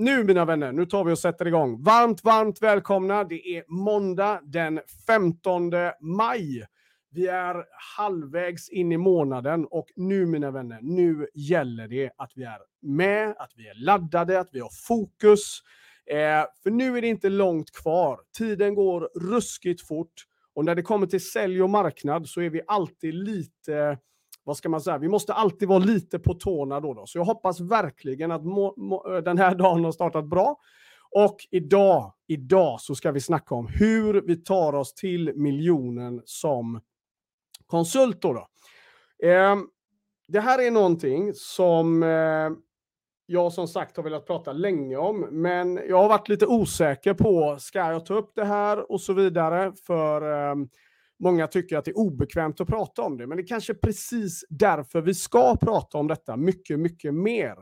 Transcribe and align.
nu 0.00 0.24
mina 0.24 0.44
vänner, 0.44 0.72
nu 0.72 0.86
tar 0.86 1.04
vi 1.04 1.12
och 1.12 1.18
sätter 1.18 1.46
igång. 1.46 1.82
Varmt, 1.82 2.24
varmt 2.24 2.62
välkomna. 2.62 3.24
Det 3.24 3.56
är 3.56 3.64
måndag 3.68 4.40
den 4.44 4.80
15 5.06 5.70
maj. 6.00 6.66
Vi 7.10 7.26
är 7.26 7.64
halvvägs 7.96 8.68
in 8.68 8.92
i 8.92 8.96
månaden 8.96 9.66
och 9.70 9.86
nu 9.96 10.26
mina 10.26 10.50
vänner, 10.50 10.78
nu 10.82 11.28
gäller 11.34 11.88
det 11.88 12.10
att 12.16 12.32
vi 12.34 12.44
är 12.44 12.58
med, 12.82 13.34
att 13.38 13.52
vi 13.56 13.68
är 13.68 13.74
laddade, 13.74 14.40
att 14.40 14.48
vi 14.52 14.60
har 14.60 14.70
fokus. 14.88 15.60
Eh, 16.06 16.44
för 16.62 16.70
nu 16.70 16.98
är 16.98 17.02
det 17.02 17.08
inte 17.08 17.28
långt 17.28 17.70
kvar. 17.70 18.20
Tiden 18.38 18.74
går 18.74 19.10
ruskigt 19.30 19.86
fort 19.86 20.24
och 20.54 20.64
när 20.64 20.74
det 20.74 20.82
kommer 20.82 21.06
till 21.06 21.30
sälj 21.30 21.62
och 21.62 21.70
marknad 21.70 22.28
så 22.28 22.40
är 22.40 22.50
vi 22.50 22.60
alltid 22.66 23.14
lite 23.14 23.98
vad 24.44 24.56
ska 24.56 24.68
man 24.68 24.80
säga, 24.80 24.98
vi 24.98 25.08
måste 25.08 25.32
alltid 25.32 25.68
vara 25.68 25.78
lite 25.78 26.18
på 26.18 26.34
tårna 26.34 26.80
då. 26.80 26.94
då. 26.94 27.06
Så 27.06 27.18
jag 27.18 27.24
hoppas 27.24 27.60
verkligen 27.60 28.32
att 28.32 28.42
eh, 28.44 29.16
den 29.24 29.38
här 29.38 29.54
dagen 29.58 29.84
har 29.84 29.92
startat 29.92 30.24
bra. 30.24 30.56
Och 31.10 31.36
idag, 31.50 32.12
idag 32.26 32.80
så 32.80 32.94
ska 32.94 33.12
vi 33.12 33.20
snacka 33.20 33.54
om 33.54 33.66
hur 33.66 34.22
vi 34.26 34.36
tar 34.36 34.74
oss 34.74 34.94
till 34.94 35.32
miljonen 35.36 36.22
som 36.24 36.80
konsult. 37.66 38.22
Då, 38.22 38.32
då. 38.32 38.46
Eh, 39.28 39.56
det 40.28 40.40
här 40.40 40.62
är 40.66 40.70
någonting 40.70 41.34
som 41.34 42.02
eh, 42.02 42.50
jag 43.26 43.52
som 43.52 43.68
sagt 43.68 43.96
har 43.96 44.04
velat 44.04 44.26
prata 44.26 44.52
länge 44.52 44.96
om, 44.96 45.20
men 45.30 45.80
jag 45.88 45.96
har 45.96 46.08
varit 46.08 46.28
lite 46.28 46.46
osäker 46.46 47.14
på, 47.14 47.56
ska 47.60 47.78
jag 47.78 48.06
ta 48.06 48.14
upp 48.14 48.32
det 48.34 48.44
här 48.44 48.92
och 48.92 49.00
så 49.00 49.12
vidare, 49.12 49.72
för 49.86 50.50
eh, 50.50 50.54
Många 51.20 51.46
tycker 51.46 51.76
att 51.76 51.84
det 51.84 51.90
är 51.90 51.98
obekvämt 51.98 52.60
att 52.60 52.68
prata 52.68 53.02
om 53.02 53.18
det, 53.18 53.26
men 53.26 53.36
det 53.36 53.42
är 53.42 53.46
kanske 53.46 53.74
precis 53.74 54.44
därför 54.48 55.00
vi 55.00 55.14
ska 55.14 55.56
prata 55.56 55.98
om 55.98 56.06
detta 56.06 56.36
mycket, 56.36 56.78
mycket 56.78 57.14
mer. 57.14 57.56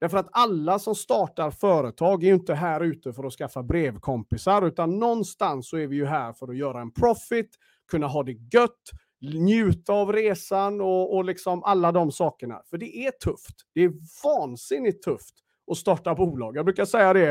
Därför 0.00 0.18
att 0.18 0.28
alla 0.32 0.78
som 0.78 0.94
startar 0.94 1.50
företag 1.50 2.22
är 2.22 2.28
ju 2.28 2.34
inte 2.34 2.54
här 2.54 2.80
ute 2.80 3.12
för 3.12 3.24
att 3.24 3.32
skaffa 3.32 3.62
brevkompisar, 3.62 4.66
utan 4.66 4.98
någonstans 4.98 5.68
så 5.68 5.76
är 5.76 5.86
vi 5.86 5.96
ju 5.96 6.06
här 6.06 6.32
för 6.32 6.48
att 6.48 6.56
göra 6.56 6.80
en 6.80 6.92
profit, 6.92 7.50
kunna 7.90 8.06
ha 8.06 8.22
det 8.22 8.32
gött, 8.32 8.90
njuta 9.20 9.92
av 9.92 10.12
resan 10.12 10.80
och, 10.80 11.16
och 11.16 11.24
liksom 11.24 11.62
alla 11.62 11.92
de 11.92 12.12
sakerna. 12.12 12.62
För 12.70 12.78
det 12.78 12.96
är 13.06 13.10
tufft. 13.10 13.54
Det 13.74 13.84
är 13.84 13.92
vansinnigt 14.24 15.02
tufft 15.02 15.34
att 15.70 15.76
starta 15.76 16.14
bolag. 16.14 16.56
Jag 16.56 16.64
brukar 16.64 16.84
säga 16.84 17.12
det. 17.12 17.30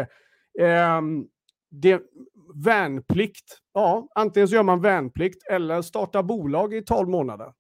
Eh, 0.60 1.02
det 1.70 2.02
värnplikt. 2.56 3.58
Ja, 3.74 4.08
antingen 4.16 4.48
så 4.48 4.56
gör 4.56 4.64
man 4.64 4.82
värnplikt 4.82 5.44
eller 5.52 5.82
startar 5.82 6.24
bolag 6.24 6.74
i 6.74 6.82
12 6.82 7.10
månader. 7.10 7.54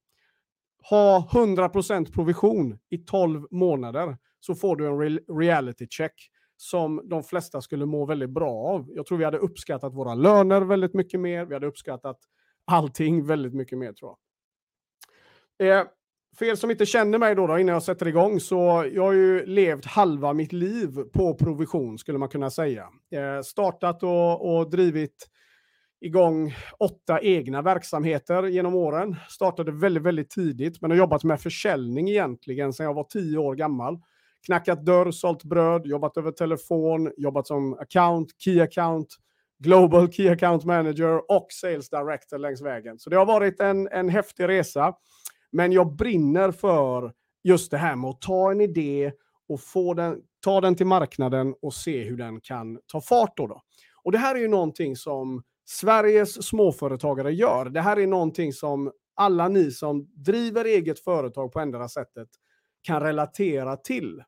Ha 0.89 1.29
100% 1.31 2.13
provision 2.13 2.79
i 2.89 2.97
12 2.97 3.47
månader 3.51 4.17
så 4.39 4.55
får 4.55 4.75
du 4.75 4.87
en 4.87 5.19
reality 5.39 5.87
check 5.89 6.29
som 6.57 7.01
de 7.09 7.23
flesta 7.23 7.61
skulle 7.61 7.85
må 7.85 8.05
väldigt 8.05 8.29
bra 8.29 8.51
av. 8.51 8.85
Jag 8.89 9.05
tror 9.05 9.17
vi 9.17 9.25
hade 9.25 9.37
uppskattat 9.37 9.93
våra 9.93 10.15
löner 10.15 10.61
väldigt 10.61 10.93
mycket 10.93 11.19
mer. 11.19 11.45
Vi 11.45 11.53
hade 11.53 11.67
uppskattat 11.67 12.17
allting 12.65 13.25
väldigt 13.25 13.53
mycket 13.53 13.77
mer 13.77 13.93
tror 13.93 14.15
jag. 15.57 15.79
Eh, 15.79 15.87
för 16.39 16.45
er 16.45 16.55
som 16.55 16.71
inte 16.71 16.85
känner 16.85 17.17
mig 17.17 17.35
då, 17.35 17.47
då, 17.47 17.59
innan 17.59 17.73
jag 17.73 17.83
sätter 17.83 18.07
igång, 18.07 18.39
så 18.39 18.89
jag 18.93 19.03
har 19.03 19.13
ju 19.13 19.45
levt 19.45 19.85
halva 19.85 20.33
mitt 20.33 20.53
liv 20.53 20.89
på 21.13 21.33
provision 21.33 21.97
skulle 21.97 22.17
man 22.17 22.29
kunna 22.29 22.49
säga. 22.49 22.83
Eh, 23.11 23.41
startat 23.43 24.03
och, 24.03 24.57
och 24.57 24.69
drivit 24.69 25.27
igång 26.01 26.55
åtta 26.79 27.21
egna 27.21 27.61
verksamheter 27.61 28.43
genom 28.43 28.75
åren. 28.75 29.15
Startade 29.29 29.71
väldigt, 29.71 30.03
väldigt 30.03 30.29
tidigt, 30.29 30.81
men 30.81 30.91
har 30.91 30.97
jobbat 30.97 31.23
med 31.23 31.41
försäljning 31.41 32.09
egentligen 32.09 32.73
sedan 32.73 32.85
jag 32.85 32.93
var 32.93 33.03
tio 33.03 33.37
år 33.37 33.55
gammal. 33.55 33.99
Knackat 34.45 34.85
dörr, 34.85 35.11
sålt 35.11 35.43
bröd, 35.43 35.85
jobbat 35.85 36.17
över 36.17 36.31
telefon, 36.31 37.11
jobbat 37.17 37.47
som 37.47 37.73
account, 37.73 38.29
key 38.37 38.61
account, 38.61 39.07
global 39.63 40.11
key 40.11 40.29
account 40.29 40.65
manager 40.65 41.31
och 41.31 41.47
sales 41.49 41.89
director 41.89 42.37
längs 42.37 42.61
vägen. 42.61 42.99
Så 42.99 43.09
det 43.09 43.17
har 43.17 43.25
varit 43.25 43.59
en, 43.59 43.87
en 43.87 44.09
häftig 44.09 44.47
resa. 44.47 44.93
Men 45.51 45.71
jag 45.71 45.95
brinner 45.95 46.51
för 46.51 47.13
just 47.43 47.71
det 47.71 47.77
här 47.77 47.95
med 47.95 48.09
att 48.09 48.21
ta 48.21 48.51
en 48.51 48.61
idé 48.61 49.11
och 49.47 49.61
få 49.61 49.93
den, 49.93 50.21
ta 50.43 50.61
den 50.61 50.75
till 50.75 50.85
marknaden 50.85 51.55
och 51.61 51.73
se 51.73 52.03
hur 52.03 52.17
den 52.17 52.41
kan 52.41 52.79
ta 52.87 53.01
fart. 53.01 53.37
Då, 53.37 53.47
då. 53.47 53.61
Och 54.03 54.11
det 54.11 54.17
här 54.17 54.35
är 54.35 54.39
ju 54.39 54.47
någonting 54.47 54.95
som 54.95 55.43
Sveriges 55.65 56.47
småföretagare 56.47 57.33
gör. 57.33 57.65
Det 57.65 57.81
här 57.81 57.99
är 57.99 58.07
någonting 58.07 58.53
som 58.53 58.91
alla 59.15 59.47
ni 59.47 59.71
som 59.71 60.07
driver 60.13 60.65
eget 60.65 60.99
företag 60.99 61.51
på 61.51 61.59
ändra 61.59 61.89
sättet 61.89 62.29
kan 62.81 63.01
relatera 63.01 63.77
till. 63.77 64.23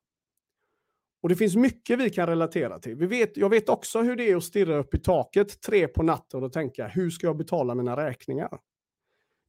Och 1.22 1.30
det 1.30 1.36
finns 1.36 1.56
mycket 1.56 2.00
vi 2.00 2.10
kan 2.10 2.28
relatera 2.28 2.80
till. 2.80 2.96
Vi 2.96 3.06
vet, 3.06 3.38
jag 3.38 3.50
vet 3.50 3.70
också 3.70 4.02
hur 4.02 4.16
det 4.16 4.32
är 4.32 4.36
att 4.36 4.44
stirra 4.44 4.78
upp 4.78 4.94
i 4.94 5.00
taket 5.00 5.62
tre 5.62 5.88
på 5.88 6.04
natten 6.04 6.44
och 6.44 6.54
tänka, 6.54 6.88
hur 6.88 7.10
ska 7.10 7.28
jag 7.28 7.38
betala 7.38 7.76
mina 7.76 7.98
räkningar? 7.98 8.60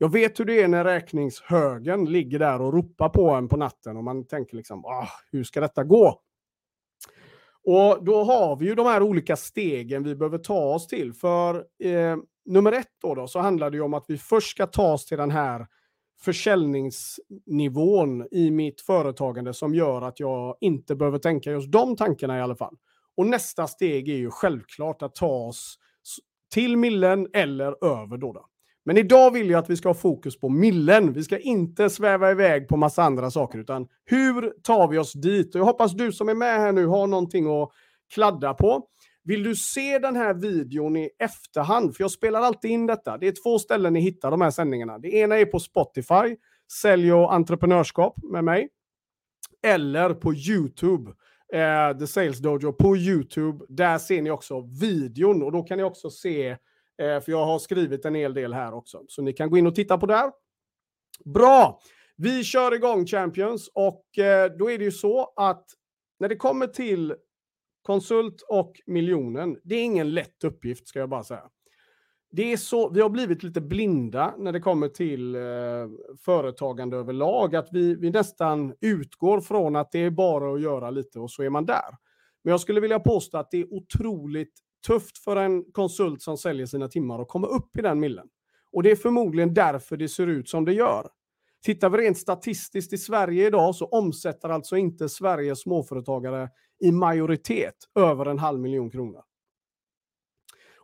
Jag 0.03 0.13
vet 0.13 0.41
hur 0.41 0.45
det 0.45 0.63
är 0.63 0.69
när 0.69 0.85
räkningshögen 0.85 2.05
ligger 2.05 2.39
där 2.39 2.61
och 2.61 2.73
ropar 2.73 3.09
på 3.09 3.31
en 3.31 3.49
på 3.49 3.57
natten 3.57 3.97
och 3.97 4.05
man 4.05 4.27
tänker 4.27 4.57
liksom, 4.57 4.85
ah, 4.85 5.09
hur 5.33 5.45
ska 5.45 5.61
detta 5.61 5.85
gå? 5.85 6.21
Och 7.65 8.05
då 8.05 8.25
har 8.25 8.57
vi 8.57 8.67
ju 8.67 8.75
de 8.75 8.87
här 8.87 9.03
olika 9.03 9.37
stegen 9.37 10.03
vi 10.03 10.15
behöver 10.15 10.39
ta 10.39 10.75
oss 10.75 10.87
till. 10.87 11.13
För 11.13 11.55
eh, 11.85 12.17
nummer 12.45 12.73
ett 12.73 12.93
då, 13.03 13.15
då 13.15 13.27
så 13.27 13.39
handlar 13.39 13.71
det 13.71 13.77
ju 13.77 13.83
om 13.83 13.95
att 13.95 14.05
vi 14.09 14.19
först 14.19 14.51
ska 14.51 14.67
ta 14.67 14.93
oss 14.93 15.07
till 15.07 15.19
den 15.19 15.31
här 15.31 15.67
försäljningsnivån 16.21 18.27
i 18.31 18.51
mitt 18.51 18.81
företagande 18.81 19.55
som 19.55 19.75
gör 19.75 20.03
att 20.03 20.21
jag 20.21 20.57
inte 20.61 20.97
behöver 20.97 21.19
tänka 21.19 21.51
just 21.51 21.73
de 21.73 21.97
tankarna 21.97 22.39
i 22.39 22.41
alla 22.41 22.57
fall. 22.57 22.77
Och 23.17 23.27
nästa 23.27 23.67
steg 23.67 24.09
är 24.09 24.17
ju 24.17 24.31
självklart 24.31 25.03
att 25.03 25.15
ta 25.15 25.47
oss 25.47 25.79
till 26.53 26.77
millen 26.77 27.29
eller 27.33 27.85
över 27.85 28.17
då. 28.17 28.33
då. 28.33 28.49
Men 28.85 28.97
idag 28.97 29.31
vill 29.31 29.51
jag 29.51 29.59
att 29.59 29.71
vi 29.71 29.77
ska 29.77 29.89
ha 29.89 29.95
fokus 29.95 30.41
på 30.41 30.49
millen. 30.49 31.13
Vi 31.13 31.23
ska 31.23 31.39
inte 31.39 31.91
sväva 31.91 32.31
iväg 32.31 32.69
på 32.69 32.77
massa 32.77 33.03
andra 33.03 33.31
saker, 33.31 33.59
utan 33.59 33.89
hur 34.05 34.53
tar 34.63 34.89
vi 34.89 34.99
oss 34.99 35.13
dit? 35.13 35.55
Och 35.55 35.61
jag 35.61 35.65
hoppas 35.67 35.93
du 35.93 36.13
som 36.13 36.29
är 36.29 36.35
med 36.35 36.61
här 36.61 36.73
nu 36.73 36.87
har 36.87 37.07
någonting 37.07 37.63
att 37.63 37.71
kladda 38.15 38.55
på. 38.55 38.87
Vill 39.25 39.43
du 39.43 39.57
se 39.57 39.99
den 39.99 40.17
här 40.17 40.35
videon 40.35 40.97
i 40.97 41.11
efterhand? 41.19 41.97
För 41.97 42.05
jag 42.05 42.11
spelar 42.11 42.41
alltid 42.41 42.71
in 42.71 42.87
detta. 42.87 43.19
Det 43.19 43.27
är 43.29 43.35
två 43.45 43.59
ställen 43.59 43.93
ni 43.93 44.01
hittar 44.01 44.31
de 44.31 44.41
här 44.41 44.51
sändningarna. 44.51 44.99
Det 44.99 45.09
ena 45.09 45.39
är 45.39 45.45
på 45.45 45.59
Spotify, 45.59 46.37
Sälj 46.83 47.13
och 47.13 47.35
entreprenörskap 47.35 48.15
med 48.23 48.45
mig. 48.45 48.69
Eller 49.63 50.15
på 50.15 50.35
YouTube, 50.35 51.11
eh, 51.53 51.99
The 51.99 52.07
Sales 52.07 52.39
Dojo 52.39 52.73
på 52.73 52.97
YouTube. 52.97 53.65
Där 53.69 53.99
ser 53.99 54.23
ni 54.23 54.31
också 54.31 54.61
videon 54.81 55.43
och 55.43 55.53
då 55.53 55.63
kan 55.63 55.79
ni 55.79 55.85
också 55.85 56.11
se 56.11 56.49
Eh, 56.51 56.57
Eh, 57.03 57.21
för 57.21 57.33
jag 57.33 57.45
har 57.47 57.59
skrivit 57.59 58.05
en 58.05 58.15
hel 58.15 58.35
del 58.35 58.53
här 58.53 58.75
också. 58.75 59.05
Så 59.09 59.23
ni 59.23 59.33
kan 59.33 59.51
gå 59.51 59.59
in 59.59 59.67
och 59.67 59.75
titta 59.75 59.99
på 59.99 60.07
där. 60.07 60.33
Bra! 61.25 61.81
Vi 62.17 62.45
kör 62.45 62.75
igång 62.75 63.07
Champions 63.07 63.71
och 63.75 64.19
eh, 64.19 64.53
då 64.59 64.71
är 64.71 64.79
det 64.79 64.85
ju 64.85 64.93
så 64.93 65.33
att 65.37 65.65
när 66.19 66.29
det 66.29 66.37
kommer 66.37 66.67
till 66.67 67.15
konsult 67.83 68.43
och 68.49 68.73
miljonen, 68.87 69.59
det 69.65 69.75
är 69.75 69.85
ingen 69.85 70.15
lätt 70.15 70.45
uppgift 70.45 70.89
ska 70.89 70.99
jag 70.99 71.09
bara 71.09 71.25
säga. 71.25 71.45
Det 72.31 72.53
är 72.53 72.57
så, 72.57 72.91
vi 72.91 73.01
har 73.01 73.09
blivit 73.09 73.43
lite 73.43 73.61
blinda 73.61 74.35
när 74.39 74.53
det 74.53 74.61
kommer 74.61 74.89
till 74.89 75.35
eh, 75.35 75.43
företagande 76.25 76.97
överlag, 76.97 77.57
att 77.57 77.69
vi, 77.73 77.95
vi 77.95 78.11
nästan 78.11 78.75
utgår 78.81 79.41
från 79.41 79.77
att 79.77 79.93
det 79.93 79.99
är 79.99 80.11
bara 80.11 80.55
att 80.55 80.63
göra 80.63 80.91
lite 80.91 81.19
och 81.19 81.31
så 81.31 81.43
är 81.43 81.51
man 81.51 81.67
där. 81.67 81.97
Men 82.45 82.51
jag 82.51 82.61
skulle 82.61 82.81
vilja 82.81 83.01
påstå 83.01 83.39
att 83.39 83.51
det 83.51 83.61
är 83.61 83.75
otroligt 83.75 84.55
tufft 84.87 85.19
för 85.19 85.37
en 85.37 85.65
konsult 85.73 86.23
som 86.23 86.39
säljer 86.39 86.67
sina 86.67 86.89
timmar 86.89 87.23
att 87.23 87.29
komma 87.29 87.47
upp 87.47 87.79
i 87.79 87.83
den 87.83 88.01
millen. 88.01 88.29
Och 88.73 88.83
det 88.83 88.91
är 88.91 88.97
förmodligen 88.97 89.55
därför 89.55 89.97
det 89.97 90.09
ser 90.09 90.27
ut 90.27 90.49
som 90.49 90.65
det 90.65 90.73
gör. 90.73 91.09
Tittar 91.65 91.91
vi 91.91 91.99
rent 91.99 92.19
statistiskt 92.19 92.93
i 92.93 92.99
Sverige 92.99 93.47
idag 93.47 93.75
så 93.75 93.87
omsätter 93.87 94.49
alltså 94.49 94.77
inte 94.77 95.09
Sveriges 95.09 95.61
småföretagare 95.61 96.49
i 96.81 96.93
majoritet 96.93 97.75
över 97.95 98.27
en 98.27 98.39
halv 98.39 98.61
miljon 98.61 98.91
kronor. 98.91 99.23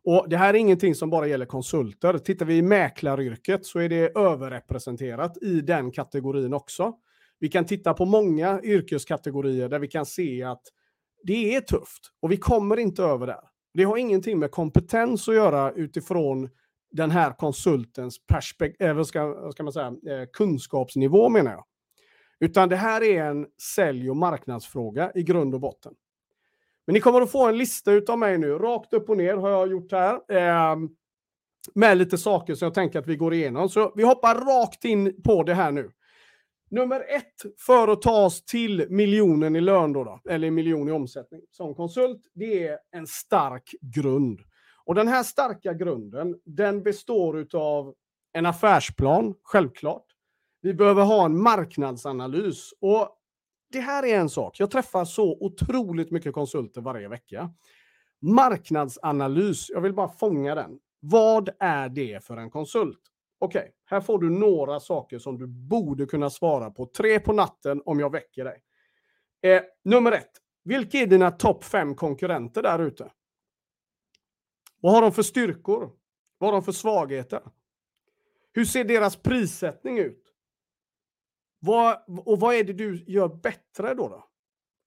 Och 0.05 0.29
Det 0.29 0.37
här 0.37 0.55
är 0.55 0.59
ingenting 0.59 0.95
som 0.95 1.11
bara 1.11 1.27
gäller 1.27 1.47
konsulter. 1.47 2.19
Tittar 2.19 2.47
vi 2.47 2.57
i 2.57 2.63
mäklaryrket 2.63 3.67
så 3.67 3.79
är 3.79 3.89
det 3.89 4.19
överrepresenterat 4.19 5.43
i 5.43 5.61
den 5.61 5.93
kategorin 5.93 6.55
också. 6.55 6.95
Vi 7.39 7.49
kan 7.49 7.65
titta 7.65 7.95
på 7.95 8.05
många 8.05 8.61
yrkeskategorier 8.63 9.69
där 9.69 9.79
vi 9.79 9.89
kan 9.89 10.07
se 10.07 10.43
att 10.43 10.63
det 11.23 11.55
är 11.55 11.61
tufft 11.61 12.13
och 12.21 12.33
vi 12.33 12.37
kommer 12.37 12.79
inte 12.79 13.03
över 13.03 13.27
där. 13.27 13.41
Det 13.75 13.85
har 13.85 13.97
ingenting 13.97 14.39
med 14.39 14.51
kompetens 14.51 15.29
att 15.29 15.35
göra 15.35 15.73
utifrån 15.73 16.49
den 16.91 17.11
här 17.11 17.33
konsultens 17.33 18.27
perspekt- 18.27 18.83
äh, 18.83 18.89
eh, 18.91 19.03
ska, 19.03 19.51
ska 19.53 19.63
man 19.63 19.73
säga, 19.73 19.87
eh, 19.87 20.27
kunskapsnivå 20.33 21.29
menar 21.29 21.51
jag. 21.51 21.65
Utan 22.41 22.69
det 22.69 22.77
här 22.77 23.03
är 23.03 23.25
en 23.25 23.47
sälj 23.75 24.11
och 24.11 24.17
marknadsfråga 24.17 25.13
i 25.15 25.23
grund 25.23 25.55
och 25.55 25.61
botten. 25.61 25.95
Men 26.87 26.95
ni 26.95 27.01
kommer 27.01 27.21
att 27.21 27.33
få 27.33 27.47
en 27.47 27.59
lista 27.59 27.93
utav 27.93 28.19
mig 28.19 28.39
nu, 28.39 28.51
rakt 28.51 28.93
upp 28.93 29.11
och 29.11 29.17
ner 29.17 29.37
har 29.37 29.51
jag 29.51 29.71
gjort 29.71 29.93
här. 29.93 30.15
Eh, 30.15 30.77
med 31.75 31.99
lite 31.99 32.19
saker 32.19 32.55
som 32.55 32.67
jag 32.67 32.75
tänker 32.75 32.99
att 32.99 33.07
vi 33.07 33.17
går 33.17 33.35
igenom. 33.35 33.69
Så 33.69 33.93
vi 33.97 34.03
hoppar 34.03 34.35
rakt 34.35 34.85
in 34.85 35.23
på 35.23 35.43
det 35.43 35.55
här 35.55 35.71
nu. 35.71 35.91
Nummer 36.71 37.01
ett 37.01 37.61
för 37.67 37.89
att 37.89 38.03
ta 38.03 38.25
oss 38.25 38.45
till 38.45 38.87
miljonen 38.91 39.57
i 39.57 39.61
lön 39.61 39.93
då, 39.93 40.05
då 40.05 40.21
eller 40.31 40.51
miljon 40.51 40.89
i 40.89 40.93
omsättning 40.93 41.41
som 41.51 41.75
konsult, 41.75 42.23
det 42.35 42.69
är 42.69 42.79
en 42.91 43.07
stark 43.07 43.75
grund. 43.81 44.41
Och 44.85 44.95
den 44.95 45.09
här 45.09 45.23
starka 45.23 45.73
grunden, 45.73 46.41
den 46.45 46.83
består 46.83 47.47
av 47.55 47.95
en 48.33 48.47
affärsplan, 48.47 49.35
självklart. 49.43 50.05
Vi 50.61 50.75
behöver 50.75 51.03
ha 51.03 51.25
en 51.25 51.43
marknadsanalys. 51.43 52.73
Och 52.81 53.09
det 53.73 53.81
här 53.81 54.05
är 54.05 54.19
en 54.19 54.29
sak. 54.29 54.61
Jag 54.61 54.71
träffar 54.71 55.05
så 55.05 55.39
otroligt 55.41 56.11
mycket 56.11 56.33
konsulter 56.33 56.81
varje 56.81 57.09
vecka. 57.09 57.51
Marknadsanalys, 58.21 59.71
jag 59.71 59.81
vill 59.81 59.95
bara 59.95 60.09
fånga 60.09 60.55
den. 60.55 60.79
Vad 61.01 61.49
är 61.59 61.89
det 61.89 62.25
för 62.25 62.37
en 62.37 62.51
konsult? 62.51 63.01
Okej, 63.39 63.61
okay, 63.61 63.73
här 63.85 64.01
får 64.01 64.19
du 64.19 64.31
några 64.31 64.81
saker 64.81 65.19
som 65.19 65.39
du 65.39 65.47
borde 65.47 66.07
kunna 66.07 66.31
svara 66.31 66.71
på. 66.71 66.87
Tre 66.87 67.21
på 67.21 67.33
natten 67.33 67.83
om 67.85 68.01
jag 68.01 68.13
väcker 68.13 68.45
dig. 68.45 68.63
Eh, 69.43 69.63
nummer 69.85 70.13
ett. 70.13 70.31
Vilka 70.65 70.99
är 70.99 71.07
dina 71.07 71.31
topp 71.31 71.65
fem 71.65 71.95
konkurrenter 71.95 72.63
där 72.63 72.79
ute? 72.79 73.13
Vad 74.81 74.93
har 74.93 75.03
de 75.03 75.13
för 75.13 75.23
styrkor? 75.23 75.91
Vad 76.39 76.51
har 76.51 76.53
de 76.53 76.65
för 76.65 76.73
svagheter? 76.73 77.43
Hur 78.53 78.65
ser 78.65 78.85
deras 78.85 79.17
prissättning 79.17 79.99
ut? 79.99 80.35
Vad, 81.59 82.03
och 82.27 82.41
vad 82.41 82.55
är 82.55 82.65
det 82.65 82.73
du 82.73 83.05
gör 83.07 83.29
bättre 83.29 83.95
då, 83.95 84.09
då? 84.09 84.29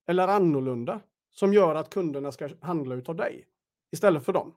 Eller 0.06 0.28
annorlunda? 0.28 1.00
Som 1.30 1.54
gör 1.54 1.74
att 1.74 1.90
kunderna 1.90 2.32
ska 2.32 2.48
handla 2.60 2.94
utav 2.94 3.16
dig 3.16 3.46
istället 3.92 4.24
för 4.24 4.32
dem. 4.32 4.54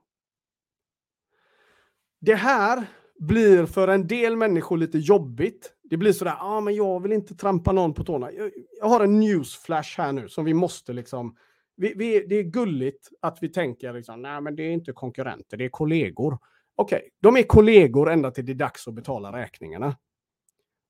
Det 2.20 2.34
här 2.34 2.86
blir 3.18 3.66
för 3.66 3.88
en 3.88 4.06
del 4.06 4.36
människor 4.36 4.76
lite 4.76 4.98
jobbigt. 4.98 5.72
Det 5.82 5.96
blir 5.96 6.12
sådär, 6.12 6.36
ja 6.38 6.46
ah, 6.46 6.60
men 6.60 6.74
jag 6.74 7.02
vill 7.02 7.12
inte 7.12 7.34
trampa 7.34 7.72
någon 7.72 7.94
på 7.94 8.04
tårna. 8.04 8.32
Jag, 8.32 8.50
jag 8.80 8.86
har 8.86 9.04
en 9.04 9.20
newsflash 9.20 9.98
här 9.98 10.12
nu 10.12 10.28
som 10.28 10.44
vi 10.44 10.54
måste 10.54 10.92
liksom, 10.92 11.36
vi, 11.76 11.92
vi, 11.96 12.26
det 12.28 12.34
är 12.34 12.42
gulligt 12.42 13.08
att 13.22 13.38
vi 13.40 13.48
tänker 13.48 13.92
liksom, 13.92 14.22
nej 14.22 14.40
men 14.40 14.56
det 14.56 14.62
är 14.62 14.70
inte 14.70 14.92
konkurrenter, 14.92 15.56
det 15.56 15.64
är 15.64 15.68
kollegor. 15.68 16.38
Okej, 16.76 16.96
okay, 16.96 17.08
de 17.20 17.36
är 17.36 17.42
kollegor 17.42 18.10
ända 18.10 18.30
till 18.30 18.46
det 18.46 18.52
är 18.52 18.54
dags 18.54 18.88
att 18.88 18.94
betala 18.94 19.32
räkningarna. 19.32 19.96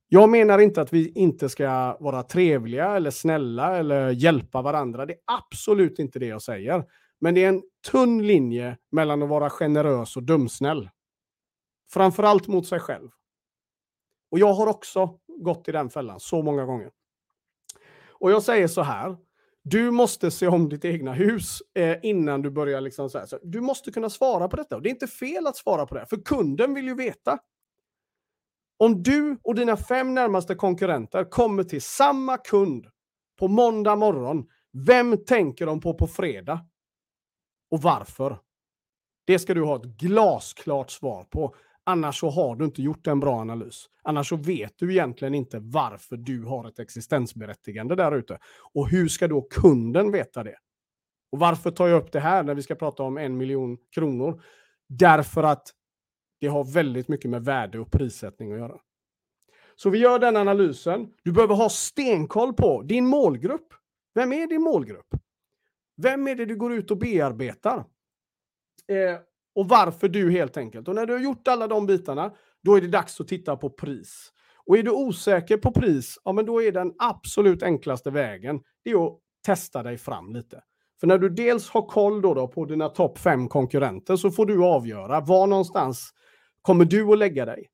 Jag 0.09 0.29
menar 0.29 0.59
inte 0.59 0.81
att 0.81 0.93
vi 0.93 1.11
inte 1.15 1.49
ska 1.49 1.97
vara 1.99 2.23
trevliga 2.23 2.95
eller 2.95 3.11
snälla 3.11 3.77
eller 3.77 4.09
hjälpa 4.11 4.61
varandra. 4.61 5.05
Det 5.05 5.13
är 5.13 5.19
absolut 5.25 5.99
inte 5.99 6.19
det 6.19 6.25
jag 6.25 6.41
säger. 6.41 6.83
Men 7.19 7.33
det 7.33 7.43
är 7.43 7.49
en 7.49 7.61
tunn 7.91 8.27
linje 8.27 8.77
mellan 8.91 9.23
att 9.23 9.29
vara 9.29 9.49
generös 9.49 10.15
och 10.17 10.23
dumsnäll. 10.23 10.89
Framförallt 11.89 12.47
mot 12.47 12.67
sig 12.67 12.79
själv. 12.79 13.09
Och 14.31 14.39
jag 14.39 14.53
har 14.53 14.67
också 14.67 15.19
gått 15.27 15.67
i 15.67 15.71
den 15.71 15.89
fällan 15.89 16.19
så 16.19 16.41
många 16.41 16.65
gånger. 16.65 16.91
Och 18.09 18.31
jag 18.31 18.43
säger 18.43 18.67
så 18.67 18.81
här. 18.81 19.17
Du 19.63 19.91
måste 19.91 20.31
se 20.31 20.47
om 20.47 20.69
ditt 20.69 20.85
egna 20.85 21.13
hus 21.13 21.61
eh, 21.73 21.97
innan 22.03 22.41
du 22.41 22.49
börjar 22.49 22.81
liksom 22.81 23.09
så 23.09 23.19
här. 23.19 23.25
Så 23.25 23.39
du 23.43 23.61
måste 23.61 23.91
kunna 23.91 24.09
svara 24.09 24.47
på 24.47 24.55
detta. 24.55 24.75
Och 24.75 24.81
det 24.81 24.89
är 24.89 24.91
inte 24.91 25.07
fel 25.07 25.47
att 25.47 25.57
svara 25.57 25.85
på 25.85 25.95
det, 25.95 26.05
för 26.05 26.17
kunden 26.17 26.73
vill 26.73 26.85
ju 26.85 26.95
veta. 26.95 27.39
Om 28.77 29.03
du 29.03 29.37
och 29.43 29.55
dina 29.55 29.77
fem 29.77 30.13
närmaste 30.13 30.55
konkurrenter 30.55 31.23
kommer 31.23 31.63
till 31.63 31.81
samma 31.81 32.37
kund 32.37 32.87
på 33.39 33.47
måndag 33.47 33.95
morgon, 33.95 34.47
vem 34.71 35.25
tänker 35.25 35.65
de 35.65 35.81
på 35.81 35.93
på 35.93 36.07
fredag? 36.07 36.65
Och 37.71 37.81
varför? 37.81 38.39
Det 39.25 39.39
ska 39.39 39.53
du 39.53 39.63
ha 39.63 39.75
ett 39.75 39.85
glasklart 39.85 40.91
svar 40.91 41.23
på. 41.23 41.55
Annars 41.89 42.19
så 42.19 42.29
har 42.29 42.55
du 42.55 42.65
inte 42.65 42.81
gjort 42.81 43.07
en 43.07 43.19
bra 43.19 43.39
analys. 43.39 43.85
Annars 44.03 44.29
så 44.29 44.35
vet 44.35 44.73
du 44.77 44.91
egentligen 44.91 45.33
inte 45.35 45.59
varför 45.59 46.17
du 46.17 46.43
har 46.43 46.67
ett 46.67 46.79
existensberättigande 46.79 47.95
där 47.95 48.11
ute. 48.11 48.39
Och 48.73 48.89
hur 48.89 49.07
ska 49.07 49.27
då 49.27 49.41
kunden 49.41 50.11
veta 50.11 50.43
det? 50.43 50.55
Och 51.31 51.39
varför 51.39 51.71
tar 51.71 51.87
jag 51.87 52.03
upp 52.03 52.11
det 52.11 52.19
här 52.19 52.43
när 52.43 52.55
vi 52.55 52.61
ska 52.61 52.75
prata 52.75 53.03
om 53.03 53.17
en 53.17 53.37
miljon 53.37 53.77
kronor? 53.95 54.43
Därför 54.89 55.43
att 55.43 55.67
det 56.39 56.47
har 56.47 56.63
väldigt 56.63 57.07
mycket 57.07 57.31
med 57.31 57.45
värde 57.45 57.79
och 57.79 57.91
prissättning 57.91 58.51
att 58.51 58.59
göra. 58.59 58.79
Så 59.75 59.89
vi 59.89 59.97
gör 59.97 60.19
den 60.19 60.37
analysen. 60.37 61.13
Du 61.23 61.31
behöver 61.31 61.55
ha 61.55 61.69
stenkoll 61.69 62.53
på 62.53 62.81
din 62.81 63.07
målgrupp. 63.07 63.73
Vem 64.15 64.33
är 64.33 64.47
din 64.47 64.61
målgrupp? 64.61 65.15
Vem 66.01 66.27
är 66.27 66.35
det 66.35 66.45
du 66.45 66.55
går 66.55 66.73
ut 66.73 66.91
och 66.91 66.97
bearbetar? 66.97 67.77
Eh, 68.87 69.19
och 69.57 69.69
varför 69.69 70.09
du 70.09 70.31
helt 70.31 70.57
enkelt. 70.57 70.87
Och 70.87 70.95
när 70.95 71.05
du 71.05 71.13
har 71.13 71.19
gjort 71.19 71.47
alla 71.47 71.67
de 71.67 71.85
bitarna, 71.85 72.31
då 72.63 72.75
är 72.75 72.81
det 72.81 72.87
dags 72.87 73.21
att 73.21 73.27
titta 73.27 73.57
på 73.57 73.69
pris. 73.69 74.31
Och 74.65 74.77
är 74.77 74.83
du 74.83 74.91
osäker 74.91 75.57
på 75.57 75.71
pris, 75.71 76.19
ja 76.23 76.31
men 76.31 76.45
då 76.45 76.61
är 76.63 76.71
den 76.71 76.93
absolut 76.97 77.63
enklaste 77.63 78.11
vägen, 78.11 78.59
det 78.83 78.91
är 78.91 79.07
att 79.07 79.19
testa 79.45 79.83
dig 79.83 79.97
fram 79.97 80.33
lite. 80.33 80.61
För 80.99 81.07
när 81.07 81.17
du 81.17 81.29
dels 81.29 81.69
har 81.69 81.81
koll 81.81 82.21
då, 82.21 82.33
då 82.33 82.47
på 82.47 82.65
dina 82.65 82.89
topp 82.89 83.17
fem 83.17 83.47
konkurrenter 83.47 84.15
så 84.15 84.31
får 84.31 84.45
du 84.45 84.63
avgöra 84.63 85.19
var 85.21 85.47
någonstans 85.47 86.13
kommer 86.61 86.85
du 86.85 87.11
att 87.11 87.17
lägga 87.17 87.45
dig. 87.45 87.67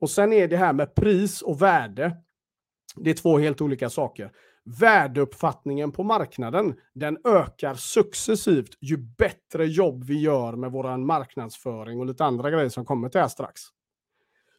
Och 0.00 0.10
sen 0.10 0.32
är 0.32 0.48
det 0.48 0.56
här 0.56 0.72
med 0.72 0.94
pris 0.94 1.42
och 1.42 1.62
värde. 1.62 2.16
Det 2.96 3.10
är 3.10 3.14
två 3.14 3.38
helt 3.38 3.60
olika 3.60 3.90
saker 3.90 4.32
värdeuppfattningen 4.66 5.92
på 5.92 6.02
marknaden, 6.02 6.74
den 6.94 7.18
ökar 7.24 7.74
successivt 7.74 8.76
ju 8.80 8.96
bättre 8.96 9.66
jobb 9.66 10.04
vi 10.04 10.20
gör 10.20 10.52
med 10.52 10.72
vår 10.72 10.96
marknadsföring 10.96 12.00
och 12.00 12.06
lite 12.06 12.24
andra 12.24 12.50
grejer 12.50 12.68
som 12.68 12.84
kommer 12.84 13.08
till 13.08 13.20
här 13.20 13.28
strax. 13.28 13.62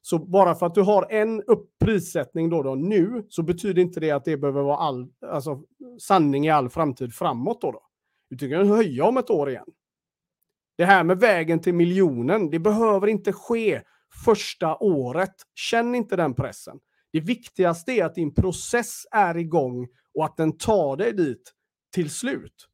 Så 0.02 0.20
bara 0.20 0.56
för 0.56 0.66
att 0.66 0.76
du 0.76 0.82
har 0.82 1.12
en 1.12 1.44
prissättning 1.80 2.50
då, 2.50 2.64
då 2.64 2.76
nu, 2.76 3.26
så 3.30 3.44
betyder 3.44 3.82
inte 3.82 4.00
det 4.00 4.12
att 4.12 4.26
det 4.26 4.38
behöver 4.38 4.62
vara 4.62 4.78
all, 4.78 5.08
alltså, 5.32 5.62
sanning 6.00 6.46
i 6.46 6.50
all 6.50 6.70
framtid 6.70 7.14
framåt. 7.14 7.62
Då, 7.62 7.72
då. 7.72 7.82
Du 8.30 8.50
kan 8.50 8.70
höja 8.70 9.06
om 9.06 9.18
ett 9.18 9.30
år 9.30 9.50
igen. 9.50 9.68
Det 10.78 10.86
här 10.86 11.04
med 11.04 11.20
vägen 11.20 11.60
till 11.60 11.74
miljonen, 11.74 12.50
det 12.50 12.60
behöver 12.60 13.08
inte 13.08 13.34
ske 13.34 13.82
första 14.26 14.78
året. 14.78 15.36
Känn 15.56 15.96
inte 15.96 16.16
den 16.16 16.34
pressen. 16.34 16.80
Det 17.12 17.20
viktigaste 17.20 17.92
är 17.92 18.06
att 18.06 18.16
din 18.16 18.36
process 18.36 19.06
är 19.12 19.38
igång 19.38 19.88
och 20.14 20.26
att 20.26 20.38
den 20.38 20.58
tar 20.58 20.98
dig 20.98 21.14
dit 21.14 21.54
till 21.94 22.10
slut. 22.10 22.68